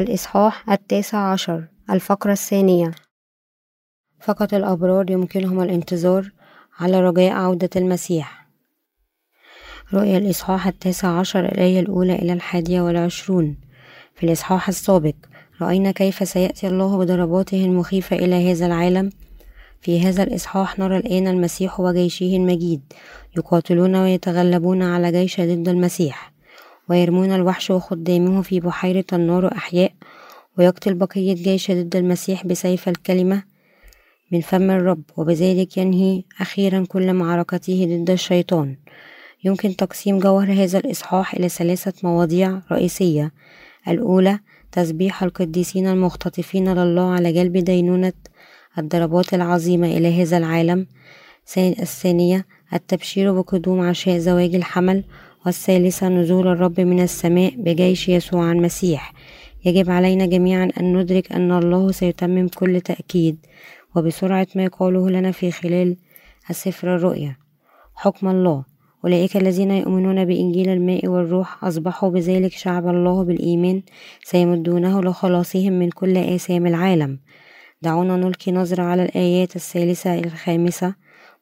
الإصحاح 0.00 0.70
التاسع 0.70 1.18
عشر 1.18 1.64
الفقرة 1.90 2.32
الثانية. 2.32 2.90
فقط 4.20 4.54
الأبرار 4.54 5.10
يمكنهم 5.10 5.62
الانتظار 5.62 6.30
على 6.78 7.00
رجاء 7.00 7.32
عودة 7.32 7.70
المسيح. 7.76 8.48
رؤيا 9.94 10.18
الإصحاح 10.18 10.66
التاسع 10.66 11.08
عشر 11.18 11.44
الآية 11.44 11.80
الأولى 11.80 12.14
إلى 12.14 12.32
الحادية 12.32 12.80
والعشرون. 12.80 13.56
في 14.14 14.26
الإصحاح 14.26 14.68
السابق 14.68 15.14
رأينا 15.60 15.90
كيف 15.90 16.28
سيأتي 16.28 16.68
الله 16.68 16.98
بضرباته 16.98 17.64
المخيفة 17.64 18.16
إلى 18.16 18.52
هذا 18.52 18.66
العالم. 18.66 19.10
في 19.80 20.00
هذا 20.00 20.22
الإصحاح 20.22 20.78
نرى 20.78 20.96
الآن 20.96 21.28
المسيح 21.28 21.80
وجيشه 21.80 22.36
المجيد 22.36 22.92
يقاتلون 23.36 23.96
ويتغلبون 23.96 24.82
على 24.82 25.12
جيش 25.12 25.40
ضد 25.40 25.68
المسيح. 25.68 26.32
ويرمون 26.90 27.32
الوحش 27.32 27.70
وخدامه 27.70 28.42
في 28.42 28.60
بحيرة 28.60 29.04
النار 29.12 29.52
أحياء 29.52 29.92
ويقتل 30.58 30.94
بقية 30.94 31.34
جيش 31.34 31.70
ضد 31.70 31.96
المسيح 31.96 32.46
بسيف 32.46 32.88
الكلمة 32.88 33.42
من 34.32 34.40
فم 34.40 34.70
الرب 34.70 35.02
وبذلك 35.16 35.78
ينهي 35.78 36.22
أخيرا 36.40 36.84
كل 36.88 37.12
معركته 37.12 37.86
ضد 37.88 38.10
الشيطان. 38.10 38.76
يمكن 39.44 39.76
تقسيم 39.76 40.18
جوهر 40.18 40.52
هذا 40.52 40.78
الإصحاح 40.78 41.34
إلى 41.34 41.48
ثلاثة 41.48 41.92
مواضيع 42.02 42.62
رئيسية. 42.72 43.32
الأولى 43.88 44.38
تسبيح 44.72 45.22
القديسين 45.22 45.86
المختطفين 45.86 46.74
لله 46.74 47.12
على 47.12 47.32
جلب 47.32 47.56
دينونة 47.56 48.12
الضربات 48.78 49.34
العظيمة 49.34 49.86
إلى 49.86 50.22
هذا 50.22 50.36
العالم. 50.36 50.86
الثانية 51.58 52.46
التبشير 52.72 53.32
بقدوم 53.32 53.80
عشاء 53.80 54.18
زواج 54.18 54.54
الحمل 54.54 55.04
والثالثة 55.46 56.08
نزول 56.08 56.48
الرب 56.48 56.80
من 56.80 57.00
السماء 57.00 57.54
بجيش 57.56 58.08
يسوع 58.08 58.52
المسيح. 58.52 59.12
يجب 59.64 59.90
علينا 59.90 60.26
جميعا 60.26 60.68
أن 60.80 60.96
ندرك 60.96 61.32
أن 61.32 61.52
الله 61.52 61.92
سيتمم 61.92 62.48
كل 62.48 62.80
تأكيد 62.80 63.46
وبسرعة 63.96 64.46
ما 64.54 64.64
يقاله 64.64 65.10
لنا 65.10 65.30
في 65.30 65.50
خلال 65.50 65.96
السفر 66.50 66.96
الرؤيا. 66.96 67.36
حكم 67.94 68.28
الله. 68.28 68.64
أولئك 69.04 69.36
الذين 69.36 69.70
يؤمنون 69.70 70.24
بإنجيل 70.24 70.68
الماء 70.68 71.06
والروح 71.06 71.64
أصبحوا 71.64 72.10
بذلك 72.10 72.52
شعب 72.52 72.88
الله 72.88 73.24
بالإيمان 73.24 73.82
سيمدونه 74.24 75.00
لخلاصهم 75.02 75.72
من 75.72 75.90
كل 75.90 76.16
آثام 76.16 76.66
العالم. 76.66 77.18
دعونا 77.82 78.16
نلقي 78.16 78.52
نظرة 78.52 78.82
على 78.82 79.02
الآيات 79.02 79.56
الثالثة 79.56 80.18
الخامسة. 80.18 80.94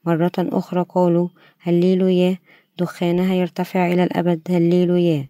مرة 0.07 0.33
أخرى 0.39 0.85
قالوا 0.89 1.29
هللويا 1.61 2.39
دخانها 2.79 3.35
يرتفع 3.35 3.87
إلى 3.93 4.05
الأبد 4.05 4.41
هللويا 4.51 5.29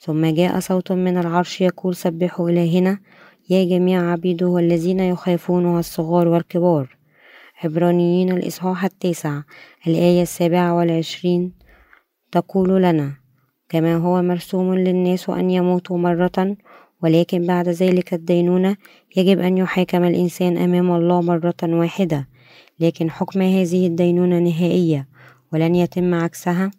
ثم 0.00 0.26
جاء 0.26 0.60
صوت 0.60 0.92
من 0.92 1.18
العرش 1.18 1.60
يقول 1.60 1.96
سبحوا 1.96 2.50
إلهنا 2.50 2.98
يا 3.50 3.64
جميع 3.64 4.10
عبيده 4.12 4.58
الذين 4.58 5.00
يخافونه 5.00 5.78
الصغار 5.78 6.28
والكبار. 6.28 6.96
عبرانيين 7.64 8.32
الإصحاح 8.32 8.84
التاسع 8.84 9.42
الآية 9.86 10.22
السابعة 10.22 10.76
والعشرين 10.76 11.52
تقول 12.32 12.82
لنا 12.82 13.12
كما 13.68 13.96
هو 13.96 14.22
مرسوم 14.22 14.74
للناس 14.74 15.30
أن 15.30 15.50
يموتوا 15.50 15.98
مرة 15.98 16.56
ولكن 17.02 17.46
بعد 17.46 17.68
ذلك 17.68 18.14
الدينونة 18.14 18.76
يجب 19.16 19.38
أن 19.38 19.58
يحاكم 19.58 20.04
الإنسان 20.04 20.56
أمام 20.56 20.90
الله 20.92 21.20
مرة 21.22 21.62
واحدة. 21.62 22.28
لكن 22.80 23.10
حكم 23.10 23.42
هذه 23.42 23.86
الدينونة 23.86 24.38
نهائية 24.38 25.08
ولن 25.52 25.74
يتم 25.74 26.14
عكسها. 26.14 26.70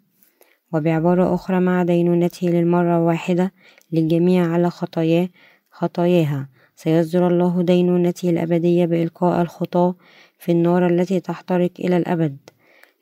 وبعبارة 0.73 1.35
أخرى 1.35 1.59
مع 1.59 1.83
دينونته 1.83 2.47
للمرة 2.47 2.97
الواحدة 2.97 3.51
للجميع 3.91 4.51
على 4.51 4.69
خطاياه 4.69 5.29
خطاياها. 5.71 6.49
سيصدر 6.75 7.27
الله 7.27 7.61
دينونته 7.61 8.29
الأبدية 8.29 8.85
بإلقاء 8.85 9.41
الخطاة 9.41 9.95
في 10.39 10.51
النار 10.51 10.87
التي 10.87 11.19
تحترق 11.19 11.71
إلى 11.79 11.97
الأبد. 11.97 12.37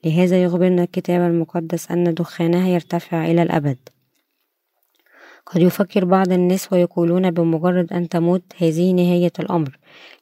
لهذا 0.06 0.44
يخبرنا 0.44 0.84
الكتاب 0.84 1.32
المقدس 1.32 1.92
أن 1.92 2.14
دخانها 2.14 2.68
يرتفع 2.68 3.26
إلى 3.26 3.42
الأبد. 3.42 3.78
قد 5.46 5.62
يفكر 5.62 6.06
بعض 6.06 6.32
الناس 6.32 6.74
ويقولون 6.74 7.32
بمجرد 7.32 7.94
أن 7.94 8.10
تموت 8.10 8.44
هذه 8.58 8.94
نهاية 8.94 9.32
الأمر 9.40 9.80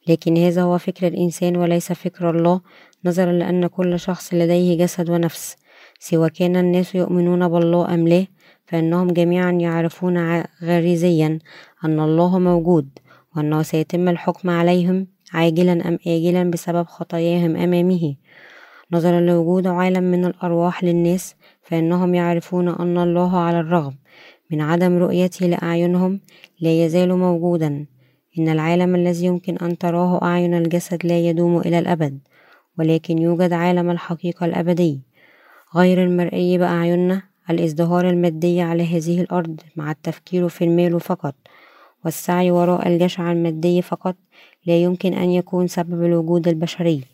لكن 0.08 0.36
هذا 0.36 0.62
هو 0.62 0.78
فكر 0.78 1.06
الإنسان 1.06 1.56
وليس 1.56 1.92
فكر 1.92 2.30
الله 2.30 2.60
نظرا 3.04 3.32
لأن 3.32 3.66
كل 3.66 4.00
شخص 4.00 4.34
لديه 4.34 4.78
جسد 4.78 5.10
ونفس. 5.10 5.56
سواء 5.98 6.28
كان 6.28 6.56
الناس 6.56 6.94
يؤمنون 6.94 7.48
بالله 7.48 7.94
أم 7.94 8.08
لا 8.08 8.26
فإنهم 8.66 9.08
جميعا 9.08 9.50
يعرفون 9.50 10.42
غريزيا 10.62 11.38
أن 11.84 12.00
الله 12.00 12.38
موجود 12.38 12.88
وأنه 13.36 13.62
سيتم 13.62 14.08
الحكم 14.08 14.50
عليهم 14.50 15.06
عاجلا 15.32 15.88
أم 15.88 15.98
آجلا 16.06 16.50
بسبب 16.50 16.86
خطاياهم 16.86 17.56
أمامه. 17.56 18.14
نظرا 18.92 19.20
لوجود 19.20 19.66
عالم 19.66 20.04
من 20.04 20.24
الأرواح 20.24 20.84
للناس 20.84 21.34
فإنهم 21.62 22.14
يعرفون 22.14 22.68
أن 22.68 22.98
الله 22.98 23.38
على 23.38 23.60
الرغم 23.60 23.94
من 24.50 24.60
عدم 24.60 24.98
رؤيته 24.98 25.46
لأعينهم 25.46 26.20
لا 26.60 26.84
يزال 26.84 27.18
موجودا. 27.18 27.86
إن 28.38 28.48
العالم 28.48 28.94
الذي 28.94 29.26
يمكن 29.26 29.56
أن 29.56 29.78
تراه 29.78 30.22
أعين 30.22 30.54
الجسد 30.54 31.06
لا 31.06 31.18
يدوم 31.18 31.58
إلى 31.58 31.78
الأبد 31.78 32.18
ولكن 32.78 33.18
يوجد 33.18 33.52
عالم 33.52 33.90
الحقيقة 33.90 34.46
الأبدي. 34.46 35.00
غير 35.74 36.02
المرئي 36.02 36.58
بأعيننا 36.58 37.22
الإزدهار 37.50 38.10
المادي 38.10 38.60
على 38.60 38.96
هذه 38.96 39.20
الأرض 39.20 39.60
مع 39.76 39.90
التفكير 39.90 40.48
في 40.48 40.64
المال 40.64 41.00
فقط 41.00 41.34
والسعي 42.04 42.50
وراء 42.50 42.88
الجشع 42.88 43.32
المادي 43.32 43.82
فقط 43.82 44.16
لا 44.66 44.82
يمكن 44.82 45.14
أن 45.14 45.30
يكون 45.30 45.66
سبب 45.66 46.04
الوجود 46.04 46.48
البشري 46.48 47.04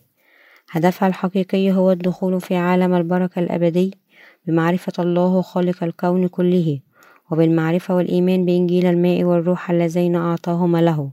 هدفها 0.71 1.09
الحقيقي 1.09 1.73
هو 1.73 1.91
الدخول 1.91 2.41
في 2.41 2.57
عالم 2.57 2.95
البركة 2.95 3.39
الأبدي 3.39 3.95
بمعرفة 4.47 4.93
الله 4.99 5.43
خالق 5.43 5.85
الكون 5.85 6.29
كله 6.29 6.81
وبالمعرفة 7.31 7.95
والإيمان 7.95 8.45
بإنجيل 8.45 8.87
الماء 8.87 9.25
والروح 9.25 9.71
اللذين 9.71 10.17
أعطاهما 10.17 10.83
له. 10.83 11.11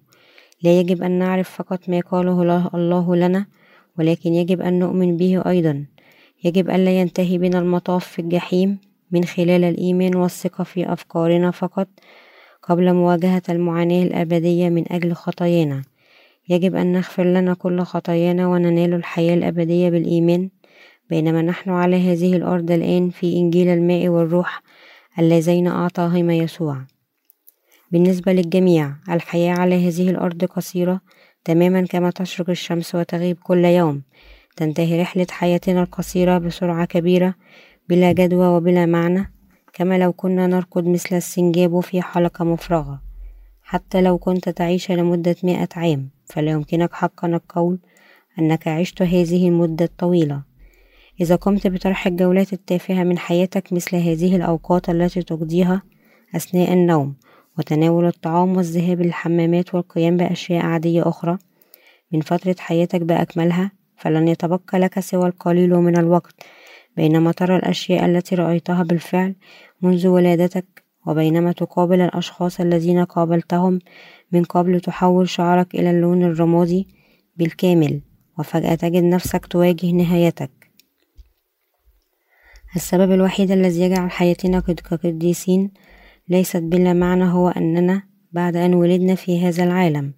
لا 0.64 0.80
يجب 0.80 1.04
أن 1.04 1.12
نعرف 1.12 1.50
فقط 1.50 1.90
ما 1.90 2.00
قاله 2.00 2.70
الله 2.74 3.16
لنا 3.16 3.46
ولكن 4.00 4.34
يجب 4.34 4.62
أن 4.62 4.80
نؤمن 4.80 5.18
به 5.18 5.42
أيضا. 5.46 5.86
يجب 6.44 6.70
ألا 6.70 7.00
ينتهي 7.00 7.38
بنا 7.38 7.60
المطاف 7.60 8.08
في 8.08 8.20
الجحيم 8.20 8.78
من 9.12 9.24
خلال 9.24 9.64
الإيمان 9.64 10.16
والثقة 10.16 10.64
في 10.64 10.94
أفكارنا 10.94 11.52
فقط 11.52 11.88
قبل 12.64 12.94
مواجهة 12.94 13.42
المعاناة 13.50 14.04
الأبدية 14.04 14.70
من 14.70 14.92
أجل 14.92 15.14
خطايانا. 15.14 15.84
يجب 16.50 16.76
أن 16.76 16.94
نغفر 16.94 17.24
لنا 17.24 17.54
كل 17.54 17.82
خطايانا 17.82 18.48
وننال 18.48 18.94
الحياة 18.94 19.34
الأبدية 19.34 19.90
بالإيمان. 19.90 20.50
بينما 21.10 21.42
نحن 21.42 21.70
على 21.70 22.12
هذه 22.12 22.36
الأرض 22.36 22.72
الآن 22.72 23.10
في 23.10 23.38
إنجيل 23.38 23.68
الماء 23.68 24.08
والروح 24.08 24.62
اللذين 25.20 25.68
أعطاهما 25.68 26.36
يسوع. 26.36 26.78
بالنسبة 27.92 28.34
للجميع 28.34 28.94
الحياة 29.10 29.54
على 29.54 29.88
هذه 29.88 30.10
الأرض 30.10 30.46
قصيرة 30.46 31.02
تماما 31.46 31.86
كما 31.86 32.10
تشرق 32.10 32.50
الشمس 32.50 32.96
وتغيب 32.96 33.38
كل 33.44 33.66
يوم. 33.66 34.02
تنتهي 34.60 35.02
رحلة 35.02 35.28
حياتنا 35.32 35.84
القصيرة 35.84 36.38
بسرعة 36.38 36.86
كبيرة 36.86 37.36
بلا 37.90 38.12
جدوى 38.12 38.48
وبلا 38.48 38.86
معنى 38.86 39.34
كما 39.74 39.98
لو 39.98 40.14
كنا 40.14 40.48
نركض 40.48 40.88
مثل 40.88 41.16
السنجاب 41.16 41.80
في 41.80 42.02
حلقة 42.02 42.46
مفرغة. 42.46 43.02
حتى 43.62 44.02
لو 44.02 44.18
كنت 44.18 44.50
تعيش 44.50 44.92
لمدة 44.92 45.36
مئة 45.44 45.68
عام 45.76 46.10
فلا 46.26 46.52
يمكنك 46.52 46.94
حقا 46.94 47.28
القول 47.28 47.80
أنك 48.40 48.68
عشت 48.68 49.02
هذه 49.02 49.48
المدة 49.48 49.86
الطويلة. 49.86 50.44
إذا 51.22 51.36
قمت 51.36 51.68
بطرح 51.68 52.08
الجولات 52.08 52.54
التافهة 52.54 53.04
من 53.04 53.18
حياتك 53.18 53.74
مثل 53.74 53.96
هذه 53.96 54.36
الأوقات 54.36 54.90
التي 54.90 55.22
تقضيها 55.22 55.82
أثناء 56.36 56.74
النوم 56.74 57.16
وتناول 57.58 58.06
الطعام 58.06 58.58
والذهاب 58.58 59.02
للحمامات 59.02 59.76
والقيام 59.76 60.18
بأشياء 60.18 60.66
عادية 60.66 61.10
أخرى 61.10 61.38
من 62.12 62.22
فترة 62.22 62.56
حياتك 62.60 63.02
بأكملها 63.02 63.79
فلن 64.00 64.28
يتبقى 64.28 64.80
لك 64.80 65.00
سوى 65.00 65.28
القليل 65.28 65.70
من 65.70 65.98
الوقت 65.98 66.36
بينما 66.98 67.32
ترى 67.32 67.56
الأشياء 67.56 68.06
التي 68.06 68.36
رأيتها 68.36 68.84
بالفعل 68.84 69.36
منذ 69.82 70.08
ولادتك 70.08 70.84
وبينما 71.08 71.52
تقابل 71.52 72.02
الأشخاص 72.02 72.60
الذين 72.60 73.06
قابلتهم 73.06 73.80
من 74.32 74.44
قبل 74.44 74.82
تحول 74.82 75.30
شعرك 75.30 75.76
إلى 75.76 75.92
اللون 75.92 76.24
الرمادي 76.24 76.88
بالكامل 77.38 78.02
وفجأة 78.40 78.76
تجد 78.76 79.04
نفسك 79.04 79.46
تواجه 79.46 79.92
نهايتك. 79.92 80.52
السبب 82.76 83.12
الوحيد 83.12 83.52
الذي 83.52 83.82
يجعل 83.82 84.12
حياتنا 84.12 84.60
كقديسين 84.60 85.72
ليست 86.30 86.58
بلا 86.58 86.94
معنى 86.94 87.24
هو 87.24 87.50
أننا 87.50 88.09
بعد 88.32 88.56
أن 88.56 88.74
ولدنا 88.74 89.16
في 89.16 89.48
هذا 89.48 89.64
العالم. 89.64 90.14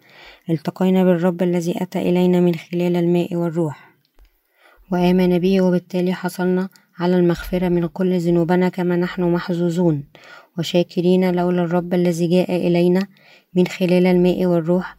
التقينا 0.50 1.04
بالرب 1.04 1.44
الذي 1.44 1.74
أتى 1.84 2.00
إلينا 2.00 2.40
من 2.40 2.56
خلال 2.56 2.96
الماء 2.96 3.36
والروح. 3.36 3.92
وآمن 4.92 5.40
به 5.40 5.62
وبالتالي 5.62 6.14
حصلنا 6.14 6.70
على 7.00 7.16
المغفرة 7.16 7.70
من 7.70 7.88
كل 7.88 8.20
ذنوبنا 8.20 8.70
كما 8.70 8.96
نحن 8.96 9.24
محظوظون. 9.24 10.04
وشاكرين 10.58 11.36
لولا 11.36 11.64
الرب 11.64 11.94
الذي 11.94 12.28
جاء 12.28 12.68
إلينا 12.68 13.08
من 13.54 13.68
خلال 13.68 14.06
الماء 14.06 14.46
والروح. 14.46 14.98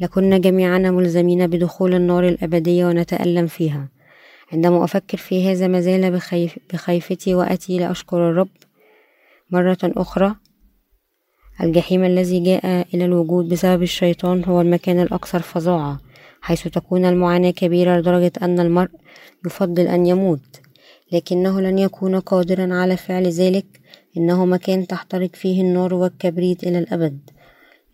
لكنا 0.00 0.38
جميعنا 0.38 0.90
ملزمين 0.90 1.46
بدخول 1.46 1.94
النار 1.94 2.28
الأبدية 2.28 2.86
ونتألم 2.86 3.46
فيها. 3.46 3.88
عندما 4.52 4.84
أفكر 4.84 5.18
في 5.18 5.52
هذا 5.52 5.66
مازال 5.68 6.10
بخيف 6.10 6.58
بخيفتي 6.72 7.34
وأتي 7.34 7.78
لأشكر 7.78 8.30
الرب 8.30 8.48
مرة 9.50 9.78
أخرى. 9.82 10.34
الجحيم 11.60 12.04
الذي 12.04 12.40
جاء 12.40 12.86
إلى 12.94 13.04
الوجود 13.04 13.48
بسبب 13.48 13.82
الشيطان 13.82 14.44
هو 14.44 14.60
المكان 14.60 15.00
الأكثر 15.00 15.42
فظاعة 15.42 16.00
حيث 16.40 16.68
تكون 16.68 17.04
المعاناة 17.04 17.50
كبيرة 17.50 17.96
لدرجة 17.98 18.32
أن 18.42 18.60
المرء 18.60 18.90
يفضل 19.46 19.86
أن 19.86 20.06
يموت. 20.06 20.60
لكنه 21.12 21.60
لن 21.60 21.78
يكون 21.78 22.20
قادرا 22.20 22.74
على 22.74 22.96
فعل 22.96 23.26
ذلك 23.26 23.66
إنه 24.16 24.44
مكان 24.46 24.86
تحترق 24.86 25.30
فيه 25.34 25.62
النار 25.62 25.94
والكبريت 25.94 26.64
إلى 26.64 26.78
الأبد. 26.78 27.18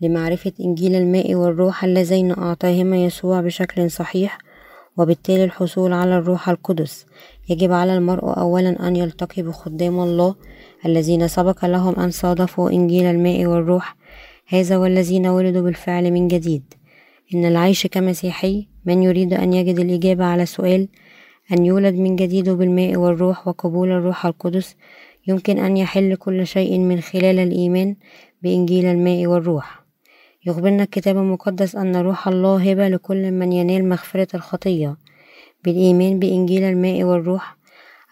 لمعرفة 0.01 0.51
إنجيل 0.59 0.95
الماء 0.95 1.35
والروح 1.35 1.83
اللذين 1.83 2.31
أعطاهما 2.31 3.05
يسوع 3.05 3.41
بشكل 3.41 3.91
صحيح 3.91 4.37
وبالتالي 4.97 5.43
الحصول 5.43 5.93
على 5.93 6.17
الروح 6.17 6.49
القدس. 6.49 7.05
يجب 7.49 7.71
على 7.71 7.97
المرء 7.97 8.39
أولا 8.39 8.87
أن 8.87 8.95
يلتقي 8.95 9.41
بخدام 9.41 9.99
الله 9.99 10.35
الذين 10.85 11.27
سبق 11.27 11.65
لهم 11.65 11.95
أن 11.99 12.11
صادفوا 12.11 12.69
إنجيل 12.69 13.05
الماء 13.05 13.45
والروح 13.45 13.95
هذا 14.47 14.77
والذين 14.77 15.27
ولدوا 15.27 15.61
بالفعل 15.61 16.11
من 16.11 16.27
جديد. 16.27 16.73
إن 17.33 17.45
العيش 17.45 17.87
كمسيحي 17.87 18.67
من 18.85 19.03
يريد 19.03 19.33
أن 19.33 19.53
يجد 19.53 19.79
الإجابة 19.79 20.25
على 20.25 20.45
سؤال 20.45 20.87
أن 21.51 21.65
يولد 21.65 21.95
من 21.95 22.15
جديد 22.15 22.49
بالماء 22.49 22.95
والروح 22.95 23.47
وقبول 23.47 23.91
الروح 23.91 24.25
القدس 24.25 24.75
يمكن 25.27 25.59
أن 25.59 25.77
يحل 25.77 26.15
كل 26.15 26.47
شيء 26.47 26.79
من 26.79 27.01
خلال 27.01 27.39
الإيمان 27.39 27.95
بإنجيل 28.41 28.85
الماء 28.85 29.27
والروح. 29.27 29.80
يخبرنا 30.45 30.83
الكتاب 30.83 31.17
المقدس 31.17 31.75
أن 31.75 31.95
روح 31.95 32.27
الله 32.27 32.71
هبة 32.71 32.87
لكل 32.87 33.31
من 33.31 33.51
ينال 33.51 33.89
مغفرة 33.89 34.27
الخطية. 34.33 34.97
بالإيمان 35.63 36.19
بإنجيل 36.19 36.63
الماء 36.63 37.03
والروح 37.03 37.57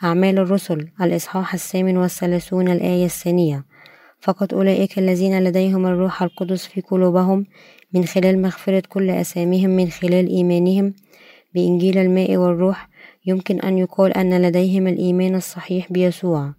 أعمال 0.03 0.39
الرسل 0.39 0.87
الإصحاح 1.01 1.53
الثامن 1.53 1.97
والثلاثون 1.97 2.67
الآية 2.67 3.05
الثانية. 3.05 3.65
فقط 4.21 4.53
أولئك 4.53 4.99
الذين 4.99 5.43
لديهم 5.43 5.85
الروح 5.85 6.23
القدس 6.23 6.65
في 6.65 6.81
قلوبهم 6.81 7.45
من 7.93 8.05
خلال 8.05 8.41
مغفرة 8.41 8.83
كل 8.89 9.09
أساميهم 9.09 9.69
من 9.69 9.89
خلال 9.89 10.27
إيمانهم 10.27 10.93
بإنجيل 11.53 11.97
الماء 11.97 12.37
والروح. 12.37 12.89
يمكن 13.25 13.59
أن 13.59 13.77
يقال 13.77 14.13
أن 14.13 14.41
لديهم 14.41 14.87
الإيمان 14.87 15.35
الصحيح 15.35 15.91
بيسوع. 15.91 16.53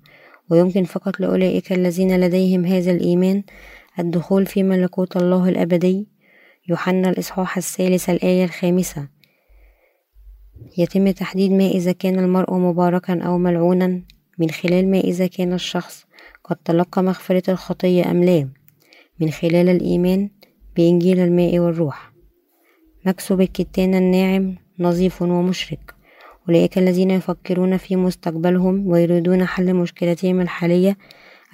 ويمكن 0.50 0.84
فقط 0.84 1.20
لأولئك 1.20 1.73
الذين 1.73 2.20
لديهم 2.20 2.64
هذا 2.64 2.90
الإيمان 2.90 3.43
الدخول 4.00 4.47
في 4.47 4.62
ملكوت 4.62 5.17
الله 5.17 5.49
الأبدي 5.49 6.08
يوحنا 6.69 7.11
الإصحاح 7.11 7.56
الثالث 7.56 8.11
الآية 8.11 8.44
الخامسة. 8.44 9.08
يتم 10.79 11.11
تحديد 11.11 11.52
ما 11.52 11.67
إذا 11.67 11.93
كان 11.93 12.19
المرء 12.19 12.55
مباركا 12.55 13.23
أو 13.23 13.38
ملعونا 13.38 14.02
من 14.38 14.50
خلال 14.50 14.91
ما 14.91 15.00
إذا 15.00 15.26
كان 15.26 15.52
الشخص 15.52 16.06
قد 16.44 16.56
تلقى 16.56 17.02
مغفرة 17.02 17.50
الخطية 17.50 18.11
أم 18.11 18.25
لا 18.25 18.49
من 19.20 19.31
خلال 19.31 19.69
الإيمان 19.69 20.31
بإنجيل 20.76 21.20
الماء 21.20 21.58
والروح. 21.58 22.12
مكسب 23.06 23.41
الكتان 23.41 23.94
الناعم 23.94 24.56
نظيف 24.79 25.23
ومشرق. 25.23 25.94
أولئك 26.49 26.79
الذين 26.79 27.11
يفكرون 27.11 27.76
في 27.76 27.97
مستقبلهم 27.97 28.87
ويريدون 28.87 29.44
حل 29.47 29.75
مشكلتهم 29.75 30.41
الحالية 30.41 30.97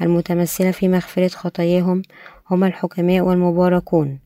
المتمثلة 0.03 0.71
في 0.71 0.89
مغفرة 0.89 1.29
خطاياهم 1.29 2.03
هم 2.51 2.65
الحكماء 2.65 3.21
والمباركون. 3.21 4.19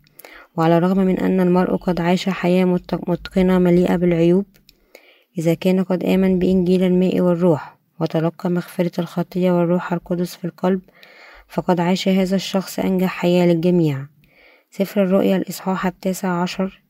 وعلى 0.56 0.78
الرغم 0.78 0.98
من 0.98 1.18
أن 1.18 1.40
المرء 1.40 1.76
قد 1.76 2.00
عاش 2.00 2.28
حياة 2.28 2.64
متقنة 2.92 3.58
مليئة 3.58 3.96
بالعيوب 3.96 4.44
إذا 5.38 5.54
كان 5.54 5.82
قد 5.82 6.04
آمن 6.04 6.38
بإنجيل 6.38 6.82
الماء 6.82 7.20
والروح 7.20 7.76
وتلقى 8.00 8.50
مغفرة 8.50 9.00
الخطية 9.00 9.52
والروح 9.52 9.92
القدس 9.92 10.36
في 10.36 10.44
القلب 10.44 10.80
فقد 11.48 11.80
عاش 11.80 12.08
هذا 12.08 12.36
الشخص 12.36 12.78
أنجح 12.78 13.08
حياة 13.08 13.46
للجميع. 13.46 14.06
سفر 14.70 15.02
الرؤيا 15.02 15.36
الإصحاح 15.36 15.86
التاسع 15.86 16.42
عشر 16.42 16.82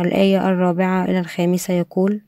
الآية 0.00 0.48
الرابعة 0.48 1.04
إلى 1.04 1.20
الخامسة 1.20 1.74
يقول 1.74 2.20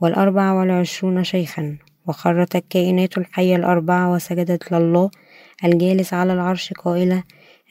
والأربع 0.00 0.52
والعشرون 0.52 1.24
شيخا 1.24 1.76
وخرت 2.06 2.56
الكائنات 2.56 3.18
الحية 3.18 3.56
الأربعة 3.56 4.12
وسجدت 4.12 4.72
لله 4.72 5.10
الجالس 5.64 6.14
على 6.14 6.32
العرش 6.32 6.72
قائلة 6.72 7.22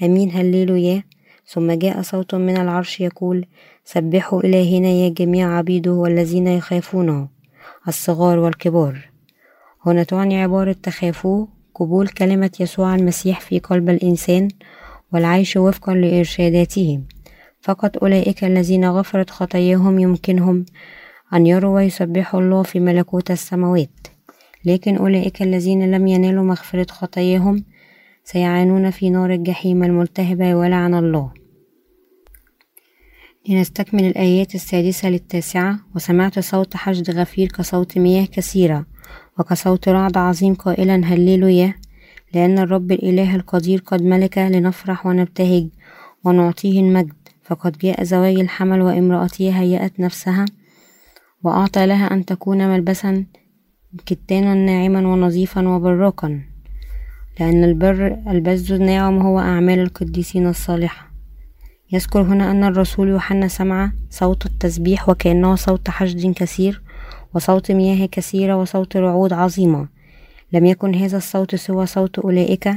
أمين 0.04 0.32
هللويا. 0.32 1.04
ثم 1.48 1.72
جاء 1.72 2.02
صوت 2.02 2.36
من 2.36 2.58
العرش 2.58 3.02
يقول 3.02 3.46
سبحوا 3.86 4.42
إلهنا 4.42 4.88
يا 4.88 5.10
جميع 5.10 5.58
عبيده 5.58 5.92
والذين 5.92 6.48
يخافونه 6.48 7.28
الصغار 7.88 8.40
والكبار. 8.40 9.10
هنا 9.86 10.04
تعني 10.04 10.42
عبارة 10.42 10.76
تخافوه 10.84 11.48
قبول 11.76 12.08
كلمة 12.08 12.52
يسوع 12.60 12.96
المسيح 12.96 13.42
في 13.42 13.60
قلب 13.60 13.90
الإنسان 13.90 14.48
والعيش 15.14 15.58
وفقا 15.58 15.94
لإرشاداته. 15.94 17.02
فقط 17.62 17.98
أولئك 17.98 18.44
الذين 18.44 18.90
غفرت 18.90 19.30
خطاياهم 19.30 20.00
يمكنهم 20.00 20.66
أن 21.34 21.48
يروا 21.48 21.76
ويسبحوا 21.76 22.42
الله 22.42 22.64
في 22.64 22.80
ملكوت 22.80 23.32
السماوات. 23.32 24.08
لكن 24.66 24.98
أولئك 24.98 25.42
الذين 25.42 25.92
لم 25.92 26.08
ينالوا 26.08 26.44
مغفرة 26.44 26.88
خطاياهم 26.92 27.64
سيعانون 28.28 28.92
في 28.92 29.10
نار 29.10 29.34
الجحيم 29.34 29.84
الملتهبة 29.84 30.56
ولعن 30.56 30.94
الله. 30.94 31.32
لنستكمل 33.50 34.04
الآيات 34.04 34.56
السادسة 34.56 35.10
للتاسعة. 35.10 35.80
وسمعت 35.96 36.40
صوت 36.40 36.76
حشد 36.76 37.12
غفير 37.12 37.48
كصوت 37.48 37.98
مياه 37.98 38.26
كثيرة 38.26 38.86
وكصوت 39.40 39.90
رعد 39.90 40.18
عظيم 40.18 40.54
قائلا 40.54 41.02
هللويا 41.06 41.74
لأن 42.34 42.60
الرب 42.60 42.92
الإله 42.92 43.36
القدير 43.36 43.84
قد 43.86 44.02
ملك 44.02 44.38
لنفرح 44.38 45.06
ونبتهج 45.06 45.68
ونعطيه 46.24 46.80
المجد. 46.80 47.14
فقد 47.44 47.78
جاء 47.78 48.04
زواج 48.04 48.40
الحمل 48.40 48.82
وامرأته 48.82 49.60
هيأت 49.60 50.00
نفسها 50.00 50.46
وأعطى 51.44 51.86
لها 51.86 52.14
أن 52.14 52.26
تكون 52.26 52.68
ملبسا 52.68 53.26
كتانا 54.06 54.54
ناعما 54.54 55.08
ونظيفا 55.08 55.68
وبراقا. 55.68 56.55
لأن 57.40 57.64
البر 57.64 58.18
البز 58.28 58.72
الناعم 58.72 59.18
هو 59.18 59.40
أعمال 59.40 59.80
القديسين 59.80 60.48
الصالحة. 60.48 61.12
يذكر 61.92 62.22
هنا 62.22 62.52
أن 62.52 62.64
الرسول 62.64 63.10
يوحنا 63.10 63.48
سمع 63.48 63.92
صوت 64.10 64.46
التسبيح 64.46 65.10
وكأنه 65.10 65.56
صوت 65.56 65.90
حشد 65.90 66.34
كثير 66.34 66.82
وصوت 67.34 67.72
مياه 67.72 68.06
كثيرة 68.06 68.56
وصوت 68.56 68.98
رعود 68.98 69.34
عظيمة. 69.34 69.88
لم 70.54 70.66
يكن 70.66 70.96
هذا 70.96 71.18
الصوت 71.18 71.56
سوى 71.56 71.86
صوت 71.86 72.20
أولئك 72.20 72.70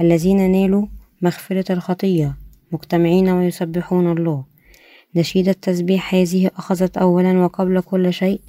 الذين 0.00 0.50
نالوا 0.50 0.86
مغفرة 1.22 1.72
الخطية 1.72 2.36
مجتمعين 2.72 3.28
ويسبحون 3.28 4.12
الله. 4.18 4.44
نشيد 5.16 5.48
التسبيح 5.48 6.14
هذه 6.14 6.50
أخذت 6.56 6.96
أولا 6.98 7.38
وقبل 7.38 7.80
كل 7.80 8.12
شيء 8.12 8.40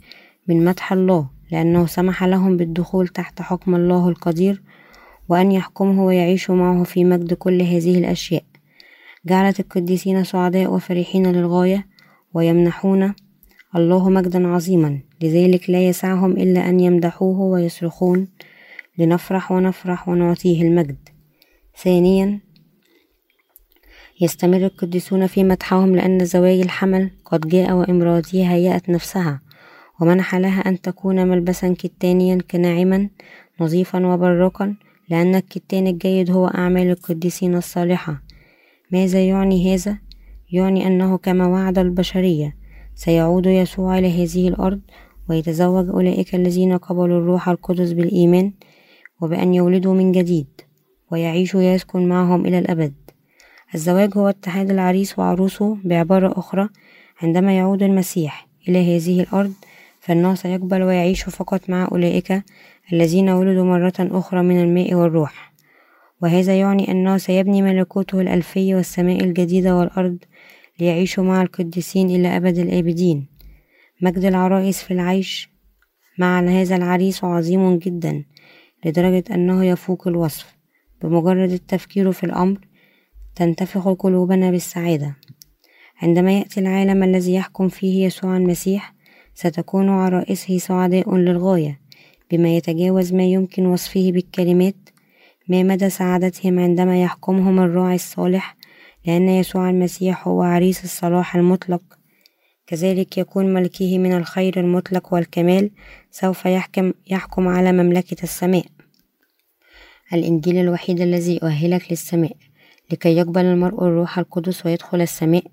من 0.48 0.65
مدح 0.65 0.93
الله 0.93 1.29
لأنه 1.51 1.86
سمح 1.86 2.24
لهم 2.24 2.57
بالدخول 2.57 3.07
تحت 3.07 3.41
حكم 3.41 3.75
الله 3.75 4.10
القدير 4.10 4.62
وأن 5.29 5.51
يحكمه 5.51 6.05
ويعيشوا 6.05 6.55
معه 6.55 6.84
في 6.84 7.03
مجد 7.03 7.34
كل 7.34 7.62
هذه 7.62 7.98
الأشياء. 7.98 8.44
جعلت 9.25 9.60
القديسين 9.60 10.24
سعداء 10.24 10.74
وفرحين 10.74 11.32
للغاية 11.32 11.88
ويمنحون 12.34 13.13
الله 13.75 14.10
مجدا 14.10 14.48
عظيما. 14.48 15.00
لذلك 15.22 15.70
لا 15.70 15.88
يسعهم 15.88 16.32
إلا 16.32 16.70
أن 16.70 16.79
يمدحوه 16.79 17.39
ويصرخون 17.41 18.27
لنفرح 18.98 19.51
ونفرح 19.51 20.10
ونعطيه 20.10 20.62
المجد. 20.62 21.10
ثانيا 21.77 22.39
يستمر 24.22 24.58
القديسون 24.58 25.27
في 25.27 25.44
مدحهم 25.44 25.96
لأن 25.96 26.25
زواج 26.25 26.60
الحمل 26.60 27.12
قد 27.25 27.48
جاء 27.48 27.74
وامرأته 27.74 28.51
هيأت 28.51 28.89
نفسها 28.89 29.41
ومنح 30.01 30.36
لها 30.36 30.62
أن 30.62 30.82
تكون 30.82 31.27
ملبسا 31.27 31.75
كتانيا 31.79 32.38
كناعما 32.51 33.10
نظيفا 33.60 34.08
وبراقا 34.08 34.75
لأن 35.09 35.35
الكتان 35.35 35.88
الجيد 35.88 36.31
هو 36.31 36.47
أعمال 36.47 36.89
القديسين 36.89 37.55
الصالحة. 37.55 38.21
ماذا 38.91 39.27
يعني 39.27 39.74
هذا؟ 39.74 39.97
يعني 40.51 40.88
أنه 40.88 41.17
كما 41.17 41.47
وعد 41.47 41.77
البشرية 41.79 42.55
سيعود 42.95 43.45
يسوع 43.45 43.97
إلى 43.97 44.24
هذه 44.24 44.47
الأرض 44.47 44.81
ويتزوج 45.29 45.89
أولئك 45.89 46.35
الذين 46.35 46.77
قبلوا 46.77 47.19
الروح 47.19 47.50
القدس 47.50 47.91
بالإيمان 47.91 48.53
وبأن 49.21 49.53
يولدوا 49.53 49.93
من 49.93 50.12
جديد 50.12 50.47
ويعيشوا 51.12 51.62
يسكن 51.62 52.07
معهم 52.07 52.45
إلى 52.45 52.59
الأبد. 52.59 52.93
الزواج 53.75 54.17
هو 54.17 54.29
اتحاد 54.29 54.71
العريس 54.71 55.19
وعروسه 55.19 55.77
بعبارة 55.83 56.39
أخرى. 56.39 56.69
عندما 57.21 57.57
يعود 57.57 57.83
المسيح 57.83 58.47
إلى 58.67 58.95
هذه 58.95 59.21
الأرض 59.21 59.53
فإنه 60.00 60.35
سيقبل 60.35 60.83
ويعيش 60.83 61.24
فقط 61.24 61.69
مع 61.69 61.88
أولئك 61.91 62.43
الذين 62.94 63.30
ولدوا 63.30 63.65
مرة 63.65 63.94
أخرى 64.00 64.42
من 64.42 64.62
الماء 64.62 64.94
والروح. 64.94 65.54
وهذا 66.22 66.60
يعني 66.60 66.92
أنه 66.92 67.18
سيبني 67.18 67.62
ملكوته 67.62 68.22
الألفي 68.22 68.75
والسماء 68.75 69.24
الجديدة 69.24 69.75
والأرض 69.75 70.18
ليعيشوا 70.80 71.24
مع 71.24 71.42
القديسين 71.42 72.10
إلى 72.10 72.38
أبد 72.38 72.58
الآبدين. 72.58 73.27
مجد 74.01 74.25
العرائس 74.25 74.84
في 74.84 74.92
العيش 74.92 75.50
مع 76.20 76.39
هذا 76.39 76.75
العريس 76.75 77.24
عظيم 77.24 77.77
جدا 77.77 78.25
لدرجة 78.86 79.24
أنه 79.32 79.65
يفوق 79.65 80.08
الوصف. 80.08 80.56
بمجرد 81.01 81.51
التفكير 81.51 82.12
في 82.12 82.24
الأمر 82.24 82.60
تنتفخ 83.36 83.88
قلوبنا 83.88 84.51
بالسعادة. 84.51 85.15
عندما 86.01 86.38
يأتي 86.38 86.60
العالم 86.60 87.04
الذي 87.04 87.34
يحكم 87.34 87.68
فيه 87.68 88.06
يسوع 88.06 88.38
المسيح 88.38 88.96
ستكون 89.34 89.89
عرائسه 89.89 90.58
سعداء 90.58 91.15
للغاية. 91.15 91.85
بما 92.32 92.55
يتجاوز 92.58 93.13
ما 93.13 93.24
يمكن 93.24 93.65
وصفه 93.65 94.12
بالكلمات 94.12 94.75
ما 95.48 95.63
مدى 95.63 95.89
سعادتهم 95.89 96.60
عندما 96.60 97.01
يحكمهم 97.01 97.60
الراعي 97.60 97.96
الصالح 97.96 98.55
لأن 99.05 99.29
يسوع 99.29 99.70
المسيح 99.70 100.27
هو 100.27 100.41
عريس 100.41 100.84
الصلاح 100.84 101.36
المطلق؟ 101.36 101.82
كذلك 102.67 103.17
يكون 103.17 103.53
ملكه 103.53 103.98
من 103.98 104.17
الخير 104.17 104.60
المطلق 104.60 105.13
والكمال 105.13 105.72
سوف 106.12 106.46
يحكم, 106.46 106.94
يحكم 107.08 107.48
على 107.48 107.72
مملكة 107.72 108.24
السماء. 108.24 108.65
الإنجيل 110.13 110.58
الوحيد 110.58 111.01
الذي 111.01 111.36
يؤهلك 111.36 111.91
للسماء. 111.91 112.36
لكي 112.91 113.17
يقبل 113.17 113.46
المرء 113.46 113.84
الروح 113.84 114.20
القدس 114.20 114.65
ويدخل 114.65 115.01
السماء 115.01 115.44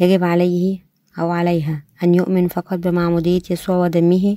يجب 0.00 0.24
عليه 0.24 0.78
أو 1.18 1.30
عليها 1.30 1.82
أن 2.02 2.14
يؤمن 2.14 2.48
فقط 2.48 2.78
بمعمودية 2.78 3.42
يسوع 3.50 3.76
ودمه 3.76 4.36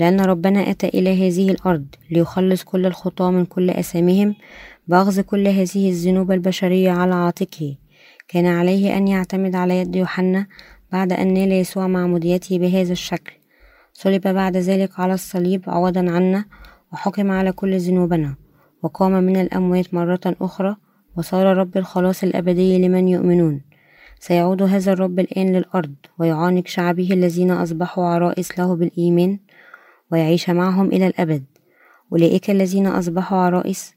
لأن 0.00 0.20
ربنا 0.20 0.70
أتى 0.70 0.88
إلى 0.88 1.28
هذه 1.28 1.50
الأرض 1.50 1.86
ليخلص 2.10 2.62
كل 2.62 2.86
الخطاة 2.86 3.30
من 3.30 3.44
كل 3.44 3.70
أسامهم 3.70 4.34
بأخذ 4.88 5.20
كل 5.20 5.48
هذه 5.48 5.88
الذنوب 5.88 6.32
البشرية 6.32 6.90
على 6.90 7.14
عاتقه. 7.14 7.76
كان 8.28 8.46
عليه 8.46 8.96
أن 8.96 9.08
يعتمد 9.08 9.54
على 9.54 9.80
يد 9.80 9.96
يوحنا 9.96 10.46
بعد 10.92 11.12
أن 11.12 11.34
نال 11.34 11.52
يسوع 11.52 11.86
معموديته 11.86 12.58
بهذا 12.58 12.92
الشكل. 12.92 13.32
صلب 13.92 14.22
بعد 14.28 14.56
ذلك 14.56 15.00
على 15.00 15.14
الصليب 15.14 15.62
عوضا 15.66 16.00
عنا 16.10 16.44
وحكم 16.92 17.30
على 17.30 17.52
كل 17.52 17.78
ذنوبنا 17.78 18.34
وقام 18.82 19.12
من 19.12 19.36
الأموات 19.36 19.94
مرة 19.94 20.20
أخرى 20.40 20.76
وصار 21.16 21.56
رب 21.56 21.76
الخلاص 21.76 22.22
الأبدي 22.22 22.78
لمن 22.78 23.08
يؤمنون. 23.08 23.60
سيعود 24.20 24.62
هذا 24.62 24.92
الرب 24.92 25.18
الآن 25.18 25.52
للأرض 25.52 25.94
ويعانق 26.18 26.66
شعبه 26.66 27.12
الذين 27.12 27.50
أصبحوا 27.50 28.06
عرائس 28.06 28.58
له 28.58 28.76
بالإيمان. 28.76 29.38
ويعيش 30.12 30.50
معهم 30.50 30.86
إلى 30.86 31.06
الأبد. 31.06 31.44
أولئك 32.12 32.50
الذين 32.50 32.86
أصبحوا 32.86 33.38
عرائس 33.38 33.94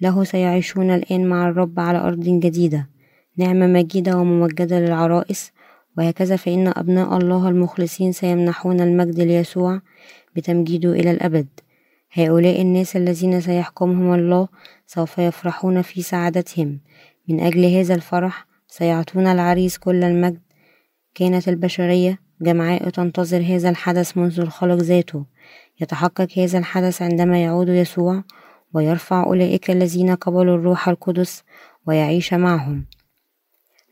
له 0.00 0.24
سيعيشون 0.24 0.90
الآن 0.90 1.26
مع 1.26 1.48
الرب 1.48 1.80
على 1.80 1.98
أرض 1.98 2.20
جديدة. 2.20 2.88
نعمة 3.36 3.66
مجيدة 3.66 4.16
وممجدة 4.16 4.80
للعرائس. 4.80 5.52
وهكذا 5.98 6.36
فإن 6.36 6.72
أبناء 6.76 7.16
الله 7.16 7.48
المخلصين 7.48 8.12
سيمنحون 8.12 8.80
المجد 8.80 9.20
ليسوع 9.20 9.80
بتمجيده 10.36 10.90
إلى 10.92 11.10
الأبد. 11.10 11.46
هؤلاء 12.12 12.62
الناس 12.62 12.96
الذين 12.96 13.40
سيحكمهم 13.40 14.14
الله 14.14 14.48
سوف 14.86 15.18
يفرحون 15.18 15.82
في 15.82 16.02
سعادتهم. 16.02 16.78
من 17.28 17.40
أجل 17.40 17.64
هذا 17.64 17.94
الفرح 17.94 18.46
سيعطون 18.68 19.26
العريس 19.26 19.78
كل 19.78 20.04
المجد. 20.04 20.40
كانت 21.14 21.48
البشرية 21.48 22.18
جمعاء 22.40 22.90
تنتظر 22.90 23.42
هذا 23.42 23.68
الحدث 23.68 24.16
منذ 24.16 24.40
الخلق 24.40 24.76
ذاته. 24.76 25.24
يتحقق 25.80 26.38
هذا 26.38 26.58
الحدث 26.58 27.02
عندما 27.02 27.42
يعود 27.42 27.68
يسوع 27.68 28.22
ويرفع 28.74 29.24
أولئك 29.24 29.70
الذين 29.70 30.14
قبلوا 30.14 30.56
الروح 30.56 30.88
القدس 30.88 31.42
ويعيش 31.86 32.34
معهم. 32.34 32.84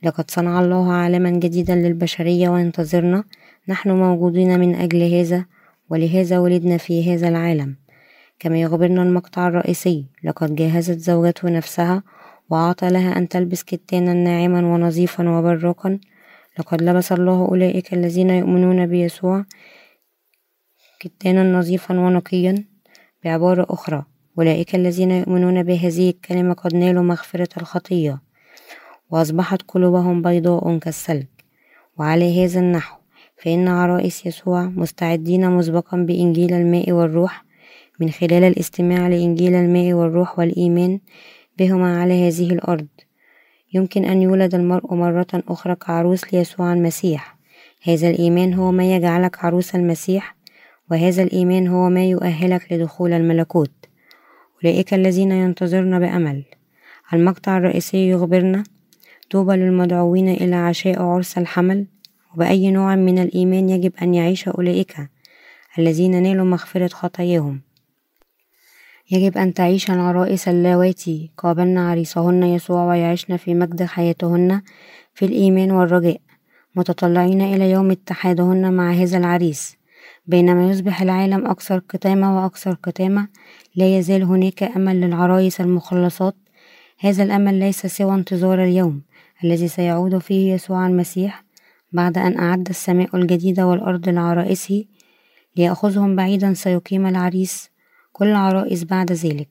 لقد 0.03 0.31
صنع 0.31 0.61
الله 0.61 0.93
عالما 0.93 1.31
جديدا 1.31 1.75
للبشرية 1.75 2.49
وينتظرنا. 2.49 3.25
نحن 3.69 3.91
موجودين 3.91 4.61
من 4.61 4.75
أجل 4.75 5.03
هذا 5.15 5.45
ولهذا 5.91 6.39
ولدنا 6.39 6.77
في 6.77 7.15
هذا 7.15 7.29
العالم. 7.29 7.77
كما 8.39 8.61
يخبرنا 8.61 9.03
المقطع 9.03 9.49
الرئيسي 9.49 10.07
لقد 10.25 10.55
جهزت 10.55 10.99
زوجته 10.99 11.51
نفسها 11.51 12.03
وأعطى 12.51 12.89
لها 12.89 13.19
أن 13.19 13.29
تلبس 13.29 13.63
كتانا 13.63 14.15
ناعما 14.15 14.75
ونظيفا 14.75 15.29
وبراقا 15.29 15.99
لقد 16.59 16.83
لبس 16.83 17.13
الله 17.13 17.49
أولئك 17.49 17.95
الذين 17.95 18.31
يؤمنون 18.31 18.87
بيسوع 18.87 19.45
كتانا 21.01 21.59
نظيفا 21.59 22.01
ونقيا 22.01 22.65
بعبارة 23.25 23.67
أخرى. 23.71 24.05
أولئك 24.39 24.75
الذين 24.75 25.11
يؤمنون 25.11 25.63
بهذه 25.63 26.11
الكلمة 26.11 26.55
قد 26.55 26.75
نالوا 26.75 27.03
مغفرة 27.03 27.49
الخطية 27.57 28.23
وأصبحت 29.11 29.63
قلوبهم 29.69 30.23
بيضاء 30.23 30.79
كالثلج. 30.79 31.27
وعلى 31.99 32.45
هذا 32.45 32.61
النحو 32.61 32.97
فإن 33.37 33.69
عرائس 33.69 34.27
يسوع 34.27 34.65
مستعدين 34.65 35.51
مسبقا 35.51 35.97
بإنجيل 35.97 36.55
الماء 36.55 36.93
والروح 36.93 37.45
من 38.01 38.11
خلال 38.11 38.45
الاستماع 38.45 39.09
لإنجيل 39.09 39.55
الماء 39.55 39.93
والروح 39.93 40.39
والإيمان 40.39 41.01
بهما 41.59 42.01
على 42.03 42.29
هذه 42.29 42.53
الأرض. 42.53 42.87
يمكن 43.75 44.05
أن 44.05 44.23
يولد 44.23 44.55
المرء 44.55 44.95
مرة 44.95 45.27
أخرى 45.35 45.75
كعروس 45.75 46.35
ليسوع 46.35 46.73
المسيح. 46.73 47.39
هذا 47.83 48.11
الإيمان 48.11 48.55
هو 48.55 48.73
ما 48.73 48.97
يجعلك 48.97 49.45
عروس 49.45 49.75
المسيح 49.75 50.37
وهذا 50.91 51.23
الإيمان 51.23 51.69
هو 51.69 51.89
ما 51.89 52.05
يؤهلك 52.05 52.73
لدخول 52.73 53.13
الملكوت. 53.13 53.71
أولئك 54.65 54.95
الذين 54.95 55.33
ينتظرن 55.33 55.99
بأمل. 55.99 56.45
المقطع 57.13 57.57
الرئيسي 57.57 58.09
يخبرنا 58.11 58.65
طوبى 59.31 59.57
للمدعوين 59.57 60.29
إلى 60.29 60.57
عشاء 60.57 61.03
عرس 61.03 61.39
الحمل. 61.39 61.87
وبأي 62.35 62.71
نوع 62.71 62.95
من 62.95 63.19
الإيمان 63.19 63.69
يجب 63.69 63.93
أن 64.03 64.15
يعيش 64.15 64.49
أولئك 64.49 64.97
الذين 65.79 66.23
نالوا 66.23 66.45
مغفرة 66.45 66.89
خطاياهم؟ 66.89 67.61
يجب 69.11 69.39
أن 69.39 69.55
تعيش 69.55 69.91
العرائس 69.91 70.49
اللواتي. 70.49 71.31
قابلن 71.37 71.79
عريسهن 71.79 72.43
يسوع 72.43 72.85
ويعيشن 72.85 73.37
في 73.37 73.55
مجد 73.55 73.83
حياتهن 73.83 74.63
في 75.15 75.25
الإيمان 75.25 75.71
والرجاء. 75.71 76.21
متطلعين 76.77 77.41
إلى 77.41 77.71
يوم 77.71 77.91
اتحادهن 77.91 78.73
مع 78.73 78.93
هذا 78.93 79.19
العريس. 79.19 79.78
بينما 80.29 80.71
يصبح 80.71 81.03
العالم 81.03 81.47
أكثر 81.47 81.79
كتامة 81.79 82.37
وأكثر 82.43 82.75
كتامة 82.75 83.29
لا 83.77 83.99
يزال 83.99 84.23
هناك 84.23 84.63
أمل 84.63 85.01
للعرايس 85.01 85.61
المخلصات. 85.61 86.37
هذا 86.99 87.23
الأمل 87.23 87.55
ليس 87.55 87.87
سوى 87.87 88.15
انتظار 88.15 88.65
اليوم 88.65 89.03
الذي 89.45 89.69
سيعود 89.69 90.19
فيه 90.19 90.55
يسوع 90.55 90.87
المسيح 90.87 91.45
بعد 91.93 92.19
أن 92.19 92.39
أعد 92.39 92.69
السماء 92.69 93.17
الجديدة 93.17 93.67
والأرض 93.67 94.09
لعرائسه 94.09 94.85
ليأخذهم 95.57 96.17
بعيدا 96.17 96.55
سيقيم 96.55 97.07
العريس 97.07 97.71
كل 98.13 98.33
عرائس 98.33 98.85
بعد 98.85 99.13
ذلك 99.13 99.49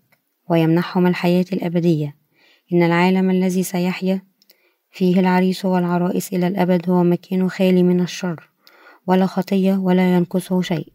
ويمنحهم 0.50 1.07
الحياة 1.07 1.46
الأبدية. 1.53 2.15
إن 2.74 2.84
العالم 2.84 3.29
الذي 3.29 3.63
سيحيا 3.63 4.22
فيه 4.91 5.19
العريس 5.19 5.65
والعرائس 5.65 6.34
إلى 6.34 6.48
الأبد 6.48 6.89
هو 6.89 7.03
مكان 7.03 7.50
خالي 7.50 7.84
من 7.84 8.01
الشر. 8.01 8.50
ولا 9.07 9.25
خطية 9.25 9.75
ولا 9.75 10.15
ينقصه 10.15 10.61
شيء. 10.61 10.93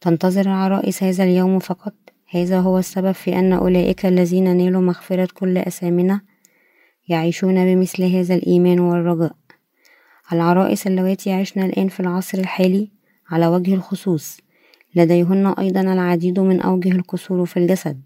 تنتظر 0.00 0.40
العرائس 0.40 1.02
هذا 1.02 1.24
اليوم 1.24 1.58
فقط. 1.58 1.94
هذا 2.30 2.60
هو 2.60 2.78
السبب 2.78 3.12
في 3.12 3.38
أن 3.38 3.52
أولئك 3.52 4.06
الذين 4.06 4.56
نالوا 4.56 4.82
مغفرة 4.82 5.28
كل 5.34 5.58
أثامنا 5.58 6.20
يعيشون 7.08 7.64
بمثل 7.64 8.02
هذا 8.02 8.34
الإيمان 8.34 8.80
والرجاء. 8.80 9.36
العرائس 10.32 10.86
اللواتي 10.86 11.30
يعشن 11.30 11.62
الآن 11.62 11.88
في 11.88 12.00
العصر 12.00 12.38
الحالي 12.38 12.90
على 13.30 13.46
وجه 13.46 13.74
الخصوص. 13.74 14.40
لديهن 14.94 15.46
أيضا 15.46 15.80
العديد 15.80 16.40
من 16.40 16.60
أوجه 16.60 16.92
القصور 16.92 17.46
في 17.46 17.56
الجسد. 17.56 18.02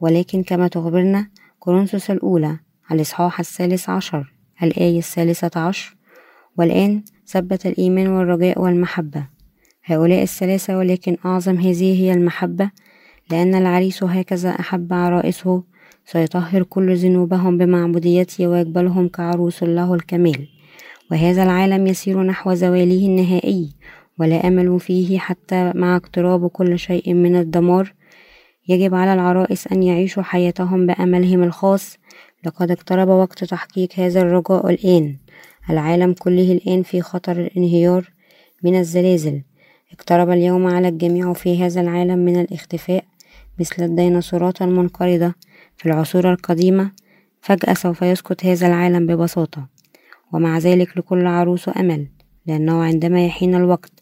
ولكن 0.00 0.42
كما 0.42 0.68
تخبرنا 0.68 1.28
كورنثوس 1.58 2.10
الأولى 2.10 2.58
الإصحاح 2.92 3.40
الثالث 3.40 3.90
عشر 3.90 4.32
الآية 4.62 4.98
الثالثة 4.98 5.60
عشر. 5.60 5.96
والآن 6.58 7.02
ثبت 7.26 7.66
الإيمان 7.66 8.06
والرجاء 8.06 8.60
والمحبة. 8.60 9.26
هؤلاء 9.84 10.22
الثلاثة 10.22 10.78
ولكن 10.78 11.16
أعظم 11.24 11.56
هذه 11.56 12.02
هي 12.02 12.12
المحبة 12.12 12.70
لأن 13.30 13.54
العريس 13.54 14.02
هكذا 14.02 14.50
أحب 14.50 14.92
عرائسه 14.92 15.62
سيطهر 16.04 16.62
كل 16.62 16.96
ذنوبهم 16.96 17.58
بمعبوديته 17.58 18.46
ويقبلهم 18.46 19.08
كعروس 19.08 19.62
له 19.62 19.94
الكمال. 19.94 20.48
وهذا 21.10 21.42
العالم 21.42 21.86
يسير 21.86 22.22
نحو 22.22 22.54
زواله 22.54 23.06
النهائي 23.06 23.74
ولا 24.18 24.48
أمل 24.48 24.80
فيه 24.80 25.18
حتى 25.18 25.72
مع 25.74 25.96
اقتراب 25.96 26.48
كل 26.48 26.78
شيء 26.78 27.14
من 27.14 27.36
الدمار. 27.36 27.94
يجب 28.68 28.94
على 28.94 29.14
العرائس 29.14 29.66
أن 29.66 29.82
يعيشوا 29.82 30.22
حياتهم 30.22 30.86
بأملهم 30.86 31.42
الخاص. 31.42 31.98
لقد 32.46 32.70
اقترب 32.70 33.08
وقت 33.08 33.44
تحقيق 33.44 33.88
هذا 33.96 34.20
الرجاء 34.20 34.70
الآن. 34.70 35.16
العالم 35.70 36.12
كله 36.12 36.52
الآن 36.52 36.82
في 36.82 37.02
خطر 37.02 37.40
الانهيار 37.40 38.10
من 38.62 38.78
الزلازل. 38.78 39.42
اقترب 39.92 40.30
اليوم 40.30 40.66
على 40.66 40.88
الجميع 40.88 41.32
في 41.32 41.64
هذا 41.64 41.80
العالم 41.80 42.18
من 42.18 42.40
الاختفاء 42.40 43.04
مثل 43.60 43.84
الديناصورات 43.84 44.62
المنقرضة 44.62 45.34
في 45.76 45.86
العصور 45.86 46.32
القديمة. 46.32 46.92
فجأة 47.40 47.74
سوف 47.74 48.02
يسقط 48.02 48.44
هذا 48.44 48.66
العالم 48.66 49.06
ببساطة 49.06 49.68
ومع 50.32 50.58
ذلك 50.58 50.98
لكل 50.98 51.26
عروس 51.26 51.68
أمل 51.68 52.06
لأنه 52.46 52.82
عندما 52.82 53.26
يحين 53.26 53.54
الوقت 53.54 53.92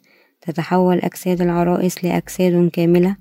تتحول 0.41 0.99
أجساد 0.99 1.41
العرائس 1.41 2.05
لأجساد 2.05 2.71
كاملة 2.71 3.17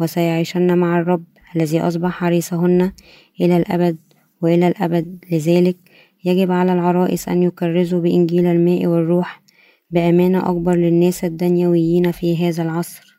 وسيعيشن 0.00 0.78
مع 0.78 1.00
الرب 1.00 1.24
الذي 1.56 1.80
أصبح 1.80 2.10
حريصهن 2.10 2.92
إلى 3.40 3.56
الأبد 3.56 3.96
وإلى 4.42 4.68
الأبد. 4.68 5.24
لذلك 5.32 5.76
يجب 6.24 6.50
على 6.50 6.72
العرائس 6.72 7.28
أن 7.28 7.42
يكرزوا 7.42 8.00
بإنجيل 8.00 8.46
الماء 8.46 8.86
والروح 8.86 9.42
بأمانة 9.90 10.50
أكبر 10.50 10.74
للناس 10.74 11.24
الدنيويين 11.24 12.12
في 12.12 12.48
هذا 12.48 12.62
العصر. 12.62 13.18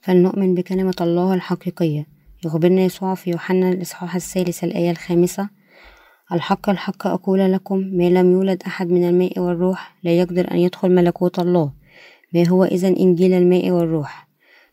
فلنؤمن 0.00 0.54
بكلمة 0.54 0.94
الله 1.00 1.34
الحقيقية. 1.34 2.06
يخبرنا 2.44 2.80
يسوع 2.80 3.14
في 3.14 3.30
يوحنا 3.30 3.68
الإصحاح 3.68 4.14
الثالث 4.14 4.64
الآية 4.64 4.90
الخامسة. 4.90 5.48
الحق 6.32 6.70
الحق 6.70 7.06
أقول 7.06 7.52
لكم 7.52 7.78
ما 7.78 8.10
لم 8.10 8.32
يولد 8.32 8.62
أحد 8.66 8.90
من 8.90 9.08
الماء 9.08 9.38
والروح 9.40 9.96
لا 10.02 10.10
يقدر 10.10 10.50
أن 10.50 10.56
يدخل 10.58 10.94
ملكوت 10.94 11.38
الله. 11.38 11.72
ما 12.34 12.48
هو 12.48 12.64
إذا 12.64 12.88
إنجيل 12.88 13.32
الماء 13.32 13.70
والروح؟ 13.70 14.28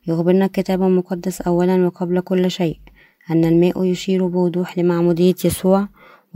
يخبرنا 0.07 0.45
الكتاب 0.45 0.81
المقدس 0.81 1.41
أولا 1.41 1.85
وقبل 1.85 2.19
كل 2.19 2.51
شيء 2.51 2.77
أن 3.31 3.45
الماء 3.45 3.83
يشير 3.83 4.27
بوضوح 4.27 4.77
لمعمودية 4.77 5.35
يسوع 5.45 5.87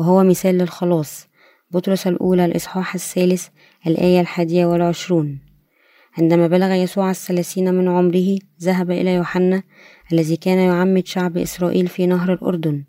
وهو 0.02 0.24
مثال 0.24 0.58
للخلاص. 0.58 1.28
بطرس 1.72 2.08
الأولى 2.08 2.46
الإصحاح 2.46 2.94
الثالث 2.94 3.48
الآية 3.88 4.22
الحادية 4.22 4.66
والعشرون. 4.66 5.40
عندما 6.18 6.48
بلغ 6.48 6.72
يسوع 6.72 7.10
الثلاثين 7.10 7.74
من 7.74 7.88
عمره 7.88 8.38
ذهب 8.62 8.92
إلى 8.92 9.14
يوحنا 9.14 9.64
الذي 10.14 10.36
كان 10.36 10.58
يعمد 10.58 11.08
شعب 11.08 11.38
إسرائيل 11.38 11.88
في 11.88 12.06
نهر 12.06 12.34
الأردن. 12.34 12.84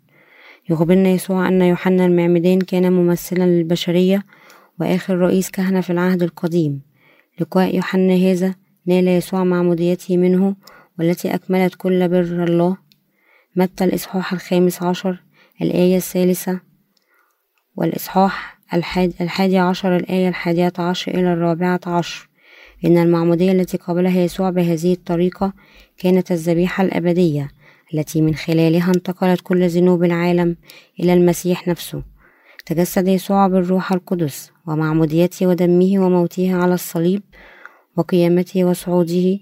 يخبرنا 0.69 1.09
يسوع 1.09 1.47
أن 1.47 1.61
يوحنا 1.61 2.05
المعمدان 2.05 2.61
كان 2.61 2.93
ممثلا 2.93 3.43
للبشرية 3.43 4.23
وآخر 4.79 5.17
رئيس 5.17 5.51
كهنة 5.51 5.81
في 5.81 5.89
العهد 5.89 6.23
القديم. 6.23 6.81
لقاء 7.39 7.75
يوحنا 7.75 8.13
هذا 8.13 8.55
نال 8.85 9.07
يسوع 9.07 9.43
معموديته 9.43 10.17
منه 10.17 10.55
والتي 10.99 11.35
أكملت 11.35 11.75
كل 11.75 12.07
بر 12.07 12.43
الله. 12.43 12.77
متى 13.55 13.83
الإصحاح 13.83 14.33
الخامس 14.33 14.83
عشر 14.83 15.23
الآية 15.61 15.97
الثالثة؟ 15.97 16.72
والإصحاح 17.75 18.59
الحادي 19.21 19.57
عشر 19.57 19.95
الآية 19.95 20.29
الحادية 20.29 20.73
عشر 20.79 21.11
إلى 21.11 21.33
الرابعة 21.33 21.79
عشر. 21.87 22.29
إن 22.85 22.97
المعمودية 22.97 23.51
التي 23.51 23.77
قبلها 23.77 24.21
يسوع 24.21 24.49
بهذه 24.49 24.93
الطريقة 24.93 25.53
كانت 25.97 26.31
الذبيحة 26.31 26.83
الأبدية 26.83 27.49
التي 27.93 28.21
من 28.21 28.35
خلالها 28.35 28.87
انتقلت 28.87 29.41
كل 29.41 29.67
ذنوب 29.67 30.03
العالم 30.03 30.55
إلى 30.99 31.13
المسيح 31.13 31.67
نفسه. 31.67 32.03
تجسد 32.65 33.07
يسوع 33.07 33.47
بالروح 33.47 33.91
القدس 33.91 34.51
ومعموديته 34.67 35.47
ودمه 35.47 36.05
وموته 36.05 36.55
على 36.55 36.73
الصليب 36.73 37.21
وقيامته 37.97 38.65
وصعوده. 38.65 39.39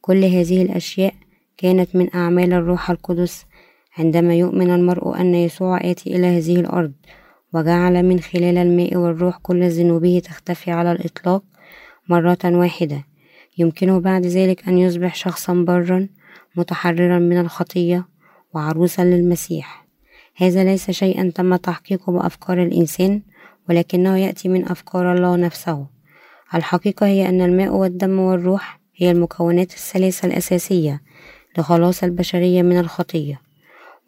كل 0.00 0.24
هذه 0.24 0.62
الأشياء 0.62 1.14
كانت 1.56 1.96
من 1.96 2.14
أعمال 2.14 2.52
الروح 2.52 2.90
القدس 2.90 3.46
عندما 3.98 4.34
يؤمن 4.34 4.70
المرء 4.70 5.20
أن 5.20 5.34
يسوع 5.34 5.80
آتي 5.90 6.16
إلى 6.16 6.26
هذه 6.26 6.60
الأرض. 6.60 6.92
وجعل 7.54 8.02
من 8.02 8.20
خلال 8.20 8.58
الماء 8.58 8.96
والروح 8.96 9.38
كل 9.42 9.68
ذنوبه 9.68 10.22
تختفي 10.24 10.70
على 10.70 10.92
الإطلاق 10.92 11.42
مرة 12.08 12.38
واحدة. 12.44 13.04
يمكنه 13.58 14.00
بعد 14.00 14.26
ذلك 14.26 14.68
أن 14.68 14.78
يصبح 14.78 15.14
شخصا 15.14 15.54
برا 15.54 16.08
متحررا 16.56 17.18
من 17.18 17.40
الخطية 17.40 18.08
وعروسا 18.54 19.04
للمسيح. 19.04 19.86
هذا 20.36 20.64
ليس 20.64 20.90
شيئا 20.90 21.32
تم 21.34 21.56
تحقيقه 21.56 22.12
بأفكار 22.12 22.62
الإنسان 22.62 23.22
ولكنه 23.68 24.16
يأتي 24.18 24.48
من 24.48 24.68
أفكار 24.68 25.14
الله 25.14 25.36
نفسه. 25.36 25.86
الحقيقة 26.54 27.06
هي 27.06 27.28
أن 27.28 27.40
الماء 27.40 27.74
والدم 27.74 28.18
والروح 28.18 28.80
هي 28.96 29.10
المكونات 29.10 29.72
الثلاثة 29.72 30.26
الأساسية 30.26 31.02
لخلاص 31.58 32.04
البشرية 32.04 32.62
من 32.62 32.78
الخطية 32.78 33.40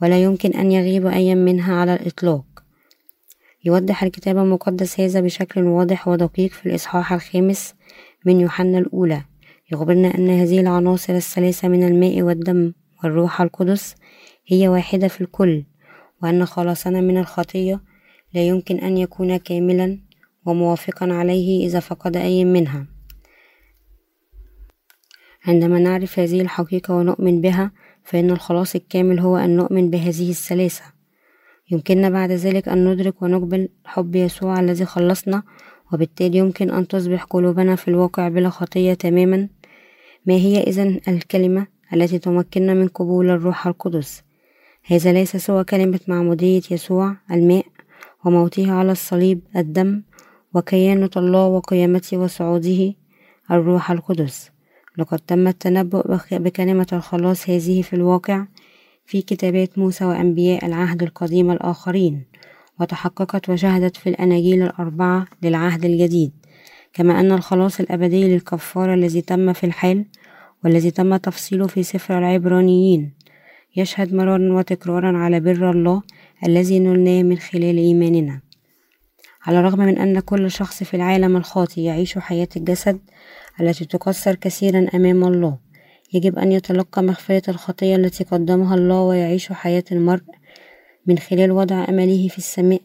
ولا 0.03 0.23
يمكن 0.23 0.51
أن 0.51 0.73
يغيب 0.73 1.07
أي 1.07 1.35
منها 1.35 1.75
على 1.75 1.95
الإطلاق. 1.95 2.45
يوضح 3.65 4.03
الكتاب 4.03 4.39
المقدس 4.39 5.01
هذا 5.01 5.21
بشكل 5.21 5.63
واضح 5.63 6.09
ودقيق 6.09 6.51
في 6.51 6.67
الإصحاح 6.67 7.13
الخامس 7.13 7.75
من 8.27 8.41
يوحنا 8.41 8.79
الأولى. 8.79 9.25
يخبرنا 9.73 10.19
أن 10.19 10.31
هذه 10.31 10.61
العناصر 10.61 11.15
الثلاثة 11.17 11.69
من 11.69 11.83
الماء 11.83 12.23
والدم 12.23 12.73
والروح 13.05 13.41
القدس 13.41 13.95
هي 14.47 14.69
واحدة 14.69 15.09
في 15.09 15.21
الكل 15.21 15.65
وأن 16.23 16.45
خلاصنا 16.45 17.01
من 17.01 17.19
الخطية 17.19 17.81
لا 18.35 18.47
يمكن 18.47 18.79
أن 18.79 18.99
يكون 18.99 19.37
كاملا 19.37 19.99
وموافقا 20.47 21.13
عليه 21.13 21.67
إذا 21.67 21.81
فقد 21.81 22.17
أي 22.17 22.45
منها. 22.45 22.87
عندما 25.47 25.79
نعرف 25.79 26.19
هذه 26.19 26.41
الحقيقة 26.41 26.95
ونؤمن 26.95 27.41
بها 27.41 27.73
فإن 28.05 28.31
الخلاص 28.31 28.75
الكامل 28.75 29.21
هو 29.21 29.37
أن 29.37 29.57
نؤمن 29.57 29.91
بهذه 29.91 30.31
الثلاثة. 30.31 30.94
يمكننا 31.71 32.11
بعد 32.11 32.33
ذلك 32.33 32.69
أن 32.69 32.93
ندرك 32.93 33.23
ونقبل 33.23 33.69
حب 33.85 34.17
يسوع 34.17 34.61
الذي 34.61 34.85
خلصنا 34.85 35.43
وبالتالي 35.93 36.39
يمكن 36.39 36.71
أن 36.71 36.89
تصبح 36.89 37.25
قلوبنا 37.25 37.77
في 37.77 37.89
الواقع 37.89 38.29
بلا 38.29 38.49
خطية 38.49 38.95
تماما. 38.95 39.49
ما 40.27 40.35
هي 40.35 40.63
إذن 40.63 41.01
الكلمة 41.09 41.67
التي 41.93 42.19
تمكننا 42.19 42.75
من 42.75 42.89
قبول 42.89 43.31
الروح 43.31 43.67
القدس؟ 43.67 44.23
هذا 44.87 45.13
ليس 45.13 45.37
سوى 45.37 45.65
كلمة 45.65 46.01
معمودية 46.09 46.63
يسوع 46.71 47.17
الماء 47.31 47.67
وموته 48.25 48.73
على 48.73 48.93
الصليب 48.93 49.41
الدم 49.57 50.03
وكيانة 50.55 51.11
الله 51.17 51.47
وقيامته 51.47 52.17
وصعوده 52.17 52.95
الروح 53.51 53.91
القدس. 53.91 54.51
لقد 54.99 55.19
تم 55.19 55.49
التنبؤ 55.49 56.19
بكلمة 56.33 56.87
الخلاص 56.93 57.51
هذه 57.51 57.83
في 57.83 57.93
الواقع 57.93 58.45
في 59.07 59.23
كتابات 59.23 59.79
موسى 59.79 60.05
وأنبياء 60.05 60.67
العهد 60.67 61.03
القديم 61.03 61.51
الآخرين 61.51 62.25
وتحققت 62.81 63.49
وشهدت 63.49 63.97
في 63.97 64.09
الأناجيل 64.09 64.63
الأربعة 64.63 65.27
للعهد 65.43 65.85
الجديد. 65.85 66.33
كما 66.93 67.21
أن 67.21 67.33
الخلاص 67.33 67.81
الأبدي 67.81 68.35
للكفارة 68.35 68.95
الذي 68.95 69.21
تم 69.21 69.53
في 69.53 69.65
الحال 69.65 70.05
والذي 70.65 70.91
تم 70.91 71.17
تفصيله 71.17 71.67
في 71.67 71.83
سفر 71.83 72.19
العبرانيين. 72.19 73.13
يشهد 73.77 74.15
مرارا 74.15 74.53
وتكرارا 74.53 75.19
على 75.19 75.41
بر 75.41 75.71
الله 75.71 76.03
الذي 76.47 76.79
نلناه 76.79 77.23
من 77.23 77.39
خلال 77.39 77.77
إيماننا. 77.79 78.41
على 79.47 79.59
الرغم 79.59 79.79
من 79.79 79.99
أن 79.99 80.21
كل 80.21 80.51
شخص 80.51 80.83
في 80.83 80.95
العالم 80.95 81.37
الخاطئ 81.37 81.81
يعيش 81.81 82.19
حياة 82.19 82.49
الجسد 82.57 83.01
التي 83.61 83.85
تكسر 83.85 84.35
كثيرا 84.35 84.87
أمام 84.95 85.25
الله 85.25 85.64
يجب 86.15 86.39
أن 86.39 86.53
يتلقى 86.53 87.03
مغفرة 87.03 87.51
الخطية 87.51 87.97
التي 87.97 88.25
قدمها 88.25 88.75
الله 88.75 89.03
ويعيش 89.03 89.53
حياة 89.53 89.85
المرء 89.93 90.23
من 91.07 91.19
خلال 91.19 91.53
وضع 91.53 91.87
أمله 91.89 92.29
في 92.29 92.39
السماء. 92.39 92.83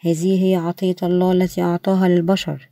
هذه 0.00 0.44
هي 0.44 0.56
عطية 0.56 0.96
الله 1.02 1.32
التي 1.32 1.62
أعطاها 1.62 2.08
للبشر. 2.08 2.68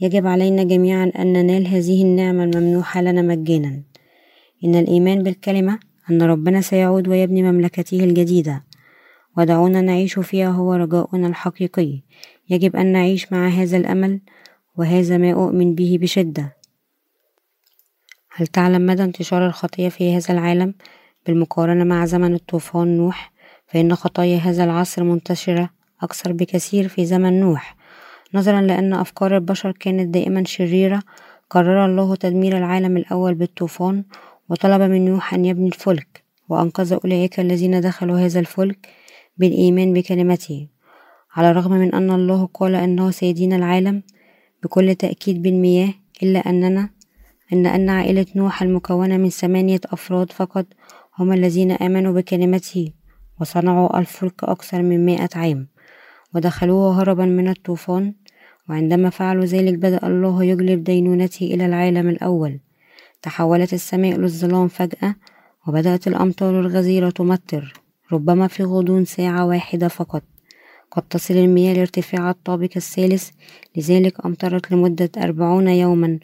يجب 0.00 0.26
علينا 0.26 0.62
جميعا 0.62 1.12
أن 1.18 1.32
ننال 1.32 1.66
هذه 1.66 2.02
النعمة 2.02 2.44
الممنوحة 2.44 3.02
لنا 3.02 3.22
مجانا. 3.22 3.82
إن 4.64 4.74
الإيمان 4.74 5.22
بالكلمة 5.22 5.78
أن 6.10 6.22
ربنا 6.22 6.60
سيعود 6.60 7.08
ويبني 7.08 7.42
مملكته 7.42 8.04
الجديدة. 8.04 8.64
ودعونا 9.36 9.80
نعيش 9.80 10.18
فيها 10.18 10.50
هو 10.50 10.74
رجاؤنا 10.74 11.26
الحقيقي. 11.26 12.02
يجب 12.50 12.76
أن 12.76 12.86
نعيش 12.92 13.32
مع 13.32 13.48
هذا 13.48 13.76
الأمل 13.76 14.20
وهذا 14.76 15.16
ما 15.16 15.32
أؤمن 15.32 15.74
به 15.74 15.98
بشدة. 16.00 16.57
هل 18.38 18.46
تعلم 18.46 18.86
مدى 18.86 19.04
انتشار 19.04 19.46
الخطية 19.46 19.88
في 19.88 20.16
هذا 20.16 20.34
العالم؟ 20.34 20.74
بالمقارنة 21.26 21.84
مع 21.84 22.04
زمن 22.04 22.34
الطوفان 22.34 22.96
نوح 22.96 23.32
فإن 23.66 23.94
خطايا 23.94 24.36
هذا 24.38 24.64
العصر 24.64 25.04
منتشرة 25.04 25.70
أكثر 26.02 26.32
بكثير 26.32 26.88
في 26.88 27.06
زمن 27.06 27.40
نوح. 27.40 27.76
نظرا 28.34 28.60
لأن 28.60 28.94
أفكار 28.94 29.36
البشر 29.36 29.72
كانت 29.72 30.14
دائما 30.14 30.44
شريرة 30.44 31.02
قرر 31.50 31.86
الله 31.86 32.16
تدمير 32.16 32.58
العالم 32.58 32.96
الأول 32.96 33.34
بالطوفان 33.34 34.04
وطلب 34.48 34.82
من 34.82 35.04
نوح 35.04 35.34
أن 35.34 35.44
يبني 35.44 35.68
الفلك 35.68 36.24
وأنقذ 36.48 36.98
أولئك 37.04 37.40
الذين 37.40 37.80
دخلوا 37.80 38.18
هذا 38.18 38.40
الفلك 38.40 38.88
بالإيمان 39.36 39.92
بكلمته. 39.92 40.68
على 41.34 41.50
الرغم 41.50 41.72
من 41.72 41.94
أن 41.94 42.10
الله 42.10 42.48
قال 42.54 42.74
أنه 42.74 43.10
سيدين 43.10 43.52
العالم 43.52 44.02
بكل 44.62 44.94
تأكيد 44.94 45.42
بالمياه 45.42 45.94
إلا 46.22 46.38
أننا 46.38 46.97
إن 47.52 47.66
أن 47.66 47.88
عائلة 47.88 48.26
نوح 48.36 48.62
المكونة 48.62 49.16
من 49.16 49.28
ثمانية 49.28 49.80
أفراد 49.84 50.32
فقط 50.32 50.66
هم 51.18 51.32
الذين 51.32 51.72
آمنوا 51.72 52.12
بكلمته 52.12 52.92
وصنعوا 53.40 53.98
الفلك 53.98 54.44
أكثر 54.44 54.82
من 54.82 55.06
مائة 55.06 55.28
عام 55.34 55.68
ودخلوه 56.34 57.02
هربا 57.02 57.24
من 57.24 57.48
الطوفان 57.48 58.14
وعندما 58.68 59.10
فعلوا 59.10 59.44
ذلك 59.44 59.74
بدأ 59.74 60.06
الله 60.06 60.44
يجلب 60.44 60.84
دينونته 60.84 61.46
إلى 61.46 61.66
العالم 61.66 62.08
الأول. 62.08 62.60
تحولت 63.22 63.72
السماء 63.72 64.16
للظلام 64.16 64.68
فجأة 64.68 65.14
وبدأت 65.66 66.08
الأمطار 66.08 66.60
الغزيرة 66.60 67.10
تمطر 67.10 67.72
ربما 68.12 68.46
في 68.46 68.64
غضون 68.64 69.04
ساعة 69.04 69.46
واحدة 69.46 69.88
فقط. 69.88 70.22
قد 70.90 71.02
تصل 71.02 71.34
المياه 71.34 71.74
لارتفاع 71.74 72.30
الطابق 72.30 72.68
الثالث 72.76 73.30
لذلك 73.76 74.26
أمطرت 74.26 74.72
لمدة 74.72 75.10
أربعون 75.18 75.68
يوما 75.68 76.18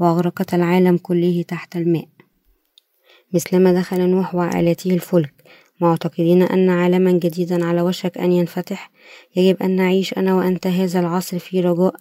وأغرقت 0.00 0.54
العالم 0.54 0.96
كله 0.96 1.44
تحت 1.48 1.76
الماء. 1.76 2.08
مثلما 3.32 3.72
دخل 3.72 4.00
نوح 4.10 4.34
وعائلته 4.34 4.90
الفلك 4.90 5.34
معتقدين 5.80 6.42
أن 6.42 6.70
عالما 6.70 7.12
جديدا 7.12 7.64
على 7.64 7.82
وشك 7.82 8.18
أن 8.18 8.32
ينفتح 8.32 8.90
يجب 9.36 9.62
أن 9.62 9.76
نعيش 9.76 10.18
أنا 10.18 10.34
وأنت 10.34 10.66
هذا 10.66 11.00
العصر 11.00 11.38
في 11.38 11.60
رجاء. 11.60 11.94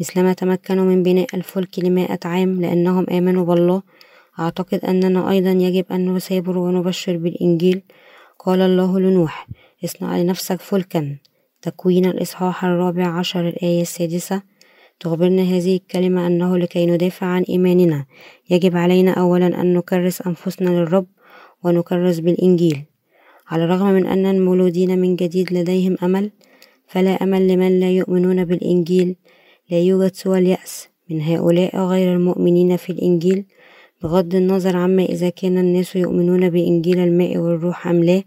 مثلما 0.00 0.32
تمكنوا 0.32 0.84
من 0.84 1.02
بناء 1.02 1.26
الفلك 1.34 1.78
لمائة 1.78 2.18
عام 2.24 2.60
لأنهم 2.60 3.06
آمنوا 3.10 3.44
بالله 3.44 3.82
أعتقد 4.38 4.84
أننا 4.84 5.30
أيضا 5.30 5.50
يجب 5.50 5.84
أن 5.90 6.14
نثابر 6.14 6.58
ونبشر 6.58 7.16
بالإنجيل. 7.16 7.82
قال 8.38 8.60
الله 8.60 9.00
لنوح 9.00 9.48
اصنع 9.84 10.16
لنفسك 10.18 10.60
فلكا. 10.60 11.16
تكوين 11.62 12.06
الإصحاح 12.06 12.64
الرابع 12.64 13.06
عشر 13.06 13.48
الآية 13.48 13.82
السادسة. 13.82 14.42
تخبرنا 15.00 15.42
هذه 15.42 15.76
الكلمة 15.76 16.26
أنه 16.26 16.58
لكي 16.58 16.86
ندافع 16.86 17.26
عن 17.26 17.42
إيماننا. 17.42 18.06
يجب 18.50 18.76
علينا 18.76 19.10
أولا 19.10 19.60
أن 19.60 19.74
نكرس 19.74 20.22
أنفسنا 20.22 20.70
للرب 20.70 21.06
ونكرس 21.64 22.18
بالإنجيل. 22.18 22.84
على 23.50 23.64
الرغم 23.64 23.86
من 23.86 24.06
أن 24.06 24.26
المولودين 24.26 24.98
من 24.98 25.16
جديد 25.16 25.52
لديهم 25.52 25.96
أمل 26.02 26.30
فلا 26.86 27.10
أمل 27.10 27.48
لمن 27.48 27.80
لا 27.80 27.90
يؤمنون 27.90 28.44
بالإنجيل 28.44 29.16
لا 29.70 29.80
يوجد 29.80 30.14
سوى 30.14 30.38
اليأس 30.38 30.88
من 31.10 31.22
هؤلاء 31.22 31.76
غير 31.76 32.12
المؤمنين 32.12 32.76
في 32.76 32.90
الإنجيل 32.90 33.44
بغض 34.02 34.34
النظر 34.34 34.76
عما 34.76 35.02
إذا 35.02 35.28
كان 35.28 35.58
الناس 35.58 35.96
يؤمنون 35.96 36.50
بإنجيل 36.50 36.98
الماء 36.98 37.38
والروح 37.38 37.86
أم 37.86 38.04
لا 38.04 38.22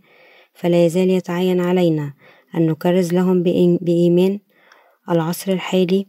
فلا 0.54 0.86
يزال 0.86 1.10
يتعين 1.10 1.60
علينا 1.60 2.14
أن 2.56 2.68
نكرز 2.68 3.14
لهم 3.14 3.44
بإيمان. 3.82 4.40
العصر 5.10 5.52
الحالي 5.52 6.06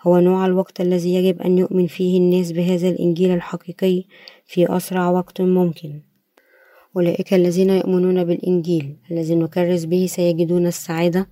هو 0.00 0.18
نوع 0.18 0.46
الوقت 0.46 0.80
الذي 0.80 1.14
يجب 1.14 1.42
أن 1.42 1.58
يؤمن 1.58 1.86
فيه 1.86 2.18
الناس 2.18 2.52
بهذا 2.52 2.88
الإنجيل 2.88 3.30
الحقيقي 3.30 4.04
في 4.46 4.76
أسرع 4.76 5.10
وقت 5.10 5.40
ممكن. 5.40 6.00
أولئك 6.96 7.34
الذين 7.34 7.70
يؤمنون 7.70 8.24
بالإنجيل 8.24 8.96
الذي 9.10 9.34
نكرس 9.34 9.84
به 9.84 10.06
سيجدون 10.06 10.66
السعادة 10.66 11.28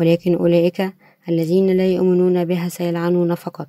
ولكن 0.00 0.34
أولئك 0.34 0.92
الذين 1.28 1.70
لا 1.70 1.88
يؤمنون 1.88 2.44
بها 2.44 2.68
سيلعنون 2.68 3.34
فقط. 3.34 3.68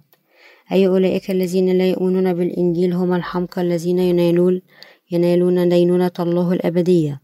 أي 0.72 0.88
أولئك 0.88 1.32
الذين 1.32 1.78
لا 1.78 1.90
يؤمنون 1.90 2.34
بالإنجيل 2.34 2.94
هم 2.94 3.14
الحمقى 3.14 3.62
الذين 3.62 4.00
ينالون 4.00 4.62
ينالون 5.12 5.70
دينونة 5.70 6.12
الله 6.20 6.54
الأبدية 6.54 7.22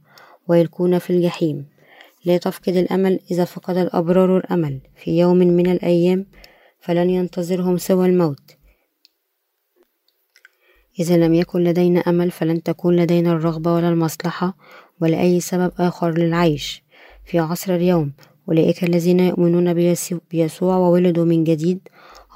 ويلقون 0.47 0.99
في 0.99 1.09
الجحيم. 1.09 1.65
لا 2.25 2.37
تفقد 2.37 2.75
الأمل 2.75 3.19
إذا 3.31 3.45
فقد 3.45 3.77
الأبرار 3.77 4.37
الأمل. 4.37 4.79
في 4.95 5.19
يوم 5.19 5.37
من 5.37 5.71
الأيام 5.71 6.25
فلن 6.79 7.09
ينتظرهم 7.09 7.77
سوى 7.77 8.05
الموت. 8.05 8.55
إذا 10.99 11.17
لم 11.17 11.33
يكن 11.33 11.63
لدينا 11.63 11.99
أمل 11.99 12.31
فلن 12.31 12.63
تكون 12.63 12.95
لدينا 12.95 13.31
الرغبة 13.31 13.73
ولا 13.73 13.89
المصلحة 13.89 14.57
ولا 15.01 15.21
أي 15.21 15.39
سبب 15.39 15.71
آخر 15.79 16.17
للعيش. 16.17 16.83
في 17.25 17.39
عصر 17.39 17.75
اليوم 17.75 18.13
أولئك 18.49 18.83
الذين 18.83 19.19
يؤمنون 19.19 19.93
بيسوع 20.31 20.77
وولدوا 20.77 21.25
من 21.25 21.43
جديد 21.43 21.79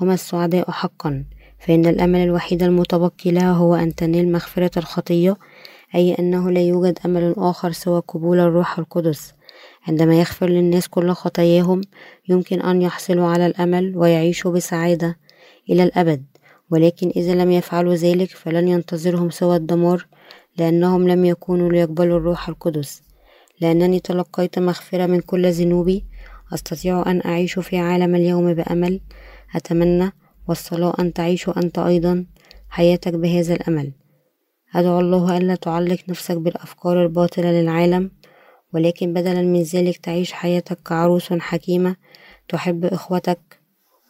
هم 0.02 0.12
السعداء 0.12 0.72
حقا. 0.72 1.26
فإن 1.60 1.86
الأمل 1.86 2.20
الوحيد 2.20 2.64
المتبقي 2.64 3.32
لها 3.32 3.52
هو 3.52 3.76
أن 3.76 3.96
تنال 3.96 4.32
مغفرة 4.32 4.72
الخطية 4.80 5.38
أي 5.96 6.14
أنه 6.14 6.52
لا 6.52 6.62
يوجد 6.62 7.00
أمل 7.06 7.34
آخر 7.38 7.72
سوى 7.72 8.02
قبول 8.08 8.40
الروح 8.40 8.80
القدس. 8.80 9.34
عندما 9.88 10.20
يغفر 10.20 10.50
للناس 10.50 10.88
كل 10.88 11.12
خطاياهم 11.12 11.82
يمكن 12.30 12.62
أن 12.62 12.82
يحصلوا 12.82 13.28
على 13.28 13.46
الأمل 13.46 13.98
ويعيشوا 13.98 14.52
بسعادة 14.52 15.18
إلى 15.70 15.84
الأبد. 15.84 16.26
ولكن 16.72 17.12
إذا 17.16 17.36
لم 17.36 17.52
يفعلوا 17.52 17.96
ذلك 17.96 18.30
فلن 18.30 18.68
ينتظرهم 18.68 19.30
سوى 19.30 19.56
الدمار 19.56 20.08
لأنهم 20.58 21.08
لم 21.08 21.26
يكونوا 21.26 21.72
ليقبلوا 21.72 22.18
الروح 22.18 22.50
القدس. 22.50 23.02
لأنني 23.62 24.00
تلقيت 24.00 24.60
مغفرة 24.60 25.06
من 25.06 25.20
كل 25.20 25.52
ذنوبي. 25.52 26.06
أستطيع 26.54 27.04
أن 27.08 27.22
أعيش 27.26 27.60
في 27.60 27.78
عالم 27.78 28.16
اليوم 28.16 28.54
بأمل. 28.54 29.02
أتمنى 29.56 30.12
والصلاة 30.48 30.94
أن 31.00 31.14
تعيش 31.14 31.50
أنت 31.50 31.80
أيضا 31.80 32.26
حياتك 32.70 33.14
بهذا 33.14 33.54
الأمل. 33.54 33.92
أدعو 34.76 35.00
الله 35.00 35.38
ألا 35.38 35.56
تعلق 35.56 36.00
نفسك 36.10 36.38
بالأفكار 36.38 37.04
الباطلة 37.04 37.52
للعالم. 37.52 38.12
ولكن 38.74 39.14
بدلا 39.14 39.42
من 39.42 39.62
ذلك 39.62 39.98
تعيش 39.98 40.32
حياتك 40.32 40.78
كعروس 40.86 41.34
حكيمة 41.34 41.96
تحب 42.50 42.86
إخوتك 42.86 43.60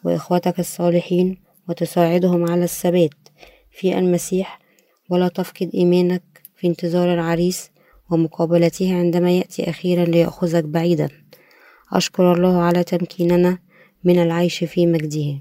وإخوتك 0.04 0.60
الصالحين 0.60 1.38
وتساعدهم 1.68 2.50
على 2.50 2.64
الثبات 2.64 3.14
في 3.70 3.98
المسيح 3.98 4.58
ولا 5.10 5.28
تفقد 5.28 5.70
إيمانك 5.74 6.22
في 6.56 6.66
انتظار 6.66 7.14
العريس 7.14 7.70
ومقابلته 8.10 8.98
عندما 8.98 9.30
يأتي 9.30 9.70
أخيرا 9.70 10.04
ليأخذك 10.04 10.64
بعيدا. 10.64 11.08
أشكر 11.92 12.32
الله 12.32 12.62
على 12.62 12.84
تمكيننا 12.84 13.58
من 14.04 14.22
العيش 14.22 14.64
في 14.64 14.86
مجده. 14.86 15.38